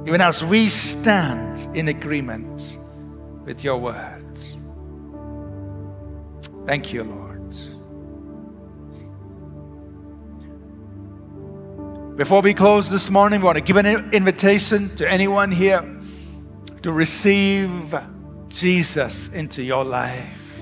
Even 0.06 0.22
as 0.22 0.42
we 0.42 0.68
stand 0.68 1.68
in 1.76 1.88
agreement 1.88 2.78
with 3.44 3.62
your 3.62 3.76
words. 3.76 4.56
Thank 6.64 6.94
you, 6.94 7.04
Lord. 7.04 7.54
Before 12.16 12.40
we 12.40 12.54
close 12.54 12.88
this 12.88 13.10
morning, 13.10 13.40
we 13.40 13.44
want 13.44 13.58
to 13.58 13.62
give 13.62 13.76
an 13.76 14.10
invitation 14.14 14.88
to 14.96 15.06
anyone 15.06 15.52
here 15.52 15.84
to 16.80 16.90
receive 16.90 17.94
Jesus 18.48 19.28
into 19.28 19.62
your 19.62 19.84
life. 19.84 20.58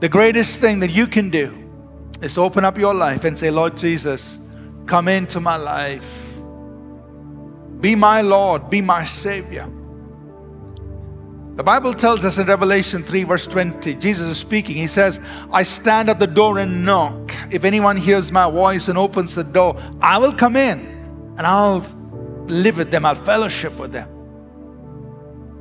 The 0.00 0.10
greatest 0.10 0.60
thing 0.60 0.80
that 0.80 0.90
you 0.90 1.06
can 1.06 1.30
do 1.30 1.65
is 2.22 2.34
to 2.34 2.40
open 2.40 2.64
up 2.64 2.78
your 2.78 2.94
life 2.94 3.24
and 3.24 3.38
say, 3.38 3.50
Lord 3.50 3.76
Jesus, 3.76 4.38
come 4.86 5.08
into 5.08 5.40
my 5.40 5.56
life. 5.56 6.22
Be 7.80 7.94
my 7.94 8.20
Lord, 8.22 8.70
be 8.70 8.80
my 8.80 9.04
Savior. 9.04 9.70
The 11.56 11.62
Bible 11.62 11.94
tells 11.94 12.24
us 12.24 12.36
in 12.36 12.46
Revelation 12.46 13.02
3, 13.02 13.24
verse 13.24 13.46
20, 13.46 13.94
Jesus 13.94 14.26
is 14.26 14.38
speaking. 14.38 14.76
He 14.76 14.86
says, 14.86 15.18
I 15.52 15.62
stand 15.62 16.10
at 16.10 16.18
the 16.18 16.26
door 16.26 16.58
and 16.58 16.84
knock. 16.84 17.32
If 17.50 17.64
anyone 17.64 17.96
hears 17.96 18.30
my 18.30 18.50
voice 18.50 18.88
and 18.88 18.98
opens 18.98 19.34
the 19.34 19.44
door, 19.44 19.80
I 20.02 20.18
will 20.18 20.34
come 20.34 20.56
in 20.56 20.80
and 21.38 21.46
I'll 21.46 21.78
live 22.48 22.76
with 22.76 22.90
them, 22.90 23.06
I'll 23.06 23.14
fellowship 23.14 23.76
with 23.78 23.92
them. 23.92 24.08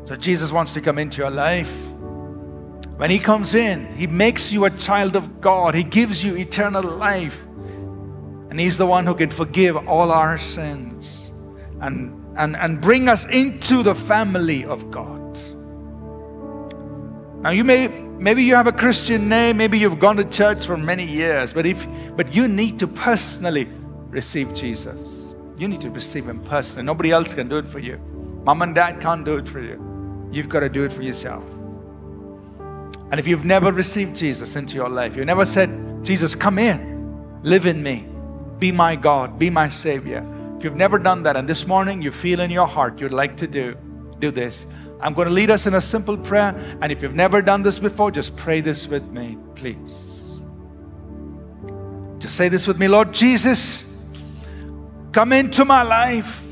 So 0.04 0.16
Jesus 0.16 0.52
wants 0.52 0.74
to 0.74 0.82
come 0.82 1.00
into 1.00 1.22
your 1.22 1.32
life. 1.32 1.95
When 2.98 3.10
He 3.10 3.20
comes 3.20 3.54
in, 3.54 3.94
He 3.96 4.08
makes 4.08 4.52
you 4.52 4.66
a 4.66 4.70
child 4.70 5.16
of 5.16 5.42
God. 5.42 5.76
He 5.76 5.84
gives 5.84 6.24
you 6.24 6.36
eternal 6.36 6.84
life. 6.84 7.46
And 8.50 8.60
He's 8.60 8.78
the 8.78 8.86
one 8.86 9.06
who 9.06 9.16
can 9.16 9.30
forgive 9.30 9.76
all 9.88 10.12
our 10.12 10.38
sins 10.38 11.32
and, 11.82 12.26
and, 12.38 12.56
and 12.56 12.82
bring 12.82 13.10
us 13.10 13.26
into 13.26 13.84
the 13.84 13.96
family 13.96 14.66
of 14.66 14.90
God. 14.92 15.38
Now 17.42 17.52
you 17.52 17.64
may 17.64 17.90
maybe 17.90 18.44
you 18.44 18.56
have 18.56 18.66
a 18.66 18.72
Christian 18.72 19.30
name, 19.30 19.58
maybe 19.58 19.78
you've 19.78 20.00
gone 20.00 20.16
to 20.18 20.24
church 20.24 20.66
for 20.66 20.78
many 20.78 21.06
years, 21.06 21.54
but 21.54 21.66
if 21.66 21.88
but 22.16 22.34
you 22.34 22.48
need 22.48 22.80
to 22.80 22.88
personally 22.88 23.68
receive 24.10 24.56
Jesus. 24.56 25.36
You 25.58 25.68
need 25.68 25.82
to 25.82 25.90
receive 25.90 26.28
him 26.28 26.40
personally. 26.40 26.86
Nobody 26.86 27.12
else 27.12 27.34
can 27.34 27.48
do 27.48 27.58
it 27.58 27.68
for 27.68 27.80
you. 27.80 27.98
Mom 28.46 28.62
and 28.62 28.74
dad 28.76 29.00
can't 29.00 29.24
do 29.24 29.38
it 29.38 29.48
for 29.48 29.62
you. 29.62 29.80
You've 30.32 30.50
got 30.50 30.62
to 30.62 30.70
do 30.70 30.84
it 30.84 30.92
for 30.92 31.02
yourself. 31.02 31.46
And 33.12 33.20
if 33.20 33.28
you've 33.28 33.46
never 33.46 33.72
received 33.72 34.16
Jesus 34.16 34.56
into 34.56 34.76
your 34.76 34.90
life, 34.90 35.16
you 35.16 35.26
never 35.26 35.46
said, 35.46 35.70
Jesus, 36.04 36.36
come 36.36 36.58
in, 36.60 37.42
live 37.44 37.66
in 37.66 37.82
me, 37.82 38.08
be 38.60 38.72
my 38.72 38.96
God, 38.96 39.38
be 39.38 39.50
my 39.50 39.70
Savior. 39.70 40.26
If 40.58 40.64
you've 40.64 40.76
never 40.76 40.98
done 40.98 41.24
that, 41.24 41.38
and 41.38 41.48
this 41.48 41.68
morning 41.68 42.02
you 42.02 42.12
feel 42.12 42.40
in 42.40 42.50
your 42.50 42.68
heart 42.68 43.00
you'd 43.00 43.14
like 43.14 43.38
to 43.38 43.48
do, 43.48 43.78
do 44.20 44.32
this. 44.32 44.66
I'm 45.02 45.14
going 45.14 45.28
to 45.28 45.34
lead 45.34 45.50
us 45.50 45.68
in 45.68 45.76
a 45.76 45.82
simple 45.82 46.18
prayer. 46.18 46.56
And 46.82 46.92
if 46.92 47.02
you've 47.02 47.16
never 47.16 47.42
done 47.42 47.62
this 47.62 47.78
before, 47.80 48.12
just 48.12 48.36
pray 48.36 48.62
this 48.62 48.88
with 48.88 49.04
me, 49.12 49.38
please. 49.56 50.44
Just 52.18 52.36
say 52.38 52.50
this 52.50 52.66
with 52.66 52.80
me 52.80 52.88
Lord 52.88 53.14
Jesus, 53.14 53.84
come 55.12 55.34
into 55.34 55.66
my 55.66 55.84
life, 55.84 56.44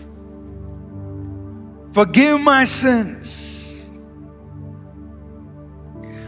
forgive 1.93 2.41
my 2.41 2.63
sins, 2.65 3.42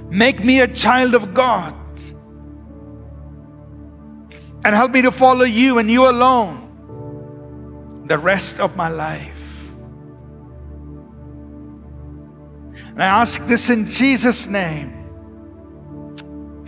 make 0.09 0.43
me 0.43 0.61
a 0.61 0.67
child 0.67 1.15
of 1.15 1.33
God, 1.33 1.75
and 4.63 4.75
help 4.75 4.91
me 4.91 5.01
to 5.03 5.11
follow 5.11 5.43
you 5.45 5.77
and 5.77 5.89
you 5.91 6.09
alone 6.09 6.65
the 8.07 8.17
rest 8.17 8.59
of 8.59 8.75
my 8.75 8.89
life. 8.89 9.71
And 12.87 13.03
I 13.03 13.07
ask 13.07 13.45
this 13.45 13.69
in 13.69 13.85
Jesus' 13.85 14.47
name. 14.47 14.93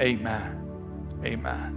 Amen. 0.01 1.19
Amen. 1.23 1.76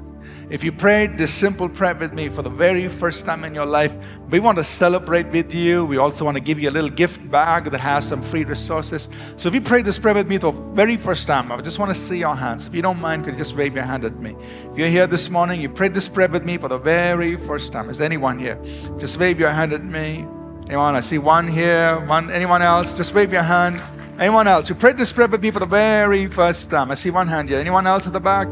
If 0.51 0.65
you 0.65 0.73
prayed 0.73 1.17
this 1.17 1.33
simple 1.33 1.69
prayer 1.69 1.95
with 1.95 2.13
me 2.13 2.29
for 2.29 2.43
the 2.43 2.51
very 2.51 2.89
first 2.89 3.25
time 3.25 3.45
in 3.45 3.55
your 3.55 3.67
life, 3.67 3.95
we 4.31 4.41
want 4.41 4.59
to 4.59 4.65
celebrate 4.65 5.29
with 5.29 5.55
you. 5.55 5.85
We 5.85 5.99
also 5.99 6.25
want 6.25 6.37
to 6.39 6.43
give 6.43 6.59
you 6.59 6.69
a 6.69 6.73
little 6.73 6.91
gift 6.91 7.31
bag 7.31 7.71
that 7.71 7.81
has 7.81 8.09
some 8.09 8.21
free 8.21 8.43
resources. 8.43 9.09
So 9.37 9.47
if 9.47 9.55
you 9.55 9.61
prayed 9.61 9.85
this 9.85 9.97
prayer 9.97 10.15
with 10.15 10.27
me 10.27 10.39
for 10.39 10.51
the 10.51 10.61
very 10.73 10.97
first 10.97 11.29
time, 11.29 11.53
I 11.53 11.61
just 11.61 11.79
want 11.79 11.91
to 11.91 11.95
see 11.95 12.19
your 12.19 12.35
hands. 12.35 12.67
If 12.67 12.75
you 12.75 12.83
don't 12.83 13.01
mind, 13.01 13.25
could 13.25 13.35
you 13.35 13.39
just 13.39 13.55
wave 13.55 13.77
your 13.77 13.85
hand 13.85 14.05
at 14.05 14.17
me? 14.17 14.35
If 14.73 14.77
you're 14.77 14.89
here 14.89 15.07
this 15.07 15.31
morning, 15.31 15.61
you 15.61 15.69
prayed 15.69 15.95
this 15.95 16.09
prayer 16.09 16.29
with 16.29 16.45
me 16.45 16.59
for 16.59 16.67
the 16.67 16.79
very 16.79 17.37
first 17.37 17.73
time. 17.73 17.89
Is 17.89 18.01
anyone 18.01 18.37
here? 18.37 18.59
Just 18.99 19.21
wave 19.21 19.39
your 19.39 19.51
hand 19.51 19.73
at 19.73 19.85
me. 19.85 20.27
Anyone? 20.67 20.97
I 20.97 21.01
see 21.01 21.19
one 21.19 21.47
here. 21.47 22.01
One. 22.07 22.29
Anyone 22.29 22.61
else? 22.61 22.97
Just 22.97 23.15
wave 23.15 23.33
your 23.33 23.45
hand. 23.45 23.81
Anyone 24.19 24.47
else 24.49 24.69
You 24.69 24.75
prayed 24.75 24.99
this 24.99 25.13
prayer 25.13 25.29
with 25.29 25.41
me 25.41 25.51
for 25.51 25.61
the 25.61 25.67
very 25.67 26.27
first 26.27 26.69
time? 26.69 26.91
I 26.91 26.95
see 26.95 27.09
one 27.09 27.27
hand 27.27 27.49
here. 27.49 27.59
Anyone 27.59 27.87
else 27.87 28.07
at 28.07 28.13
the 28.13 28.21
back? 28.21 28.49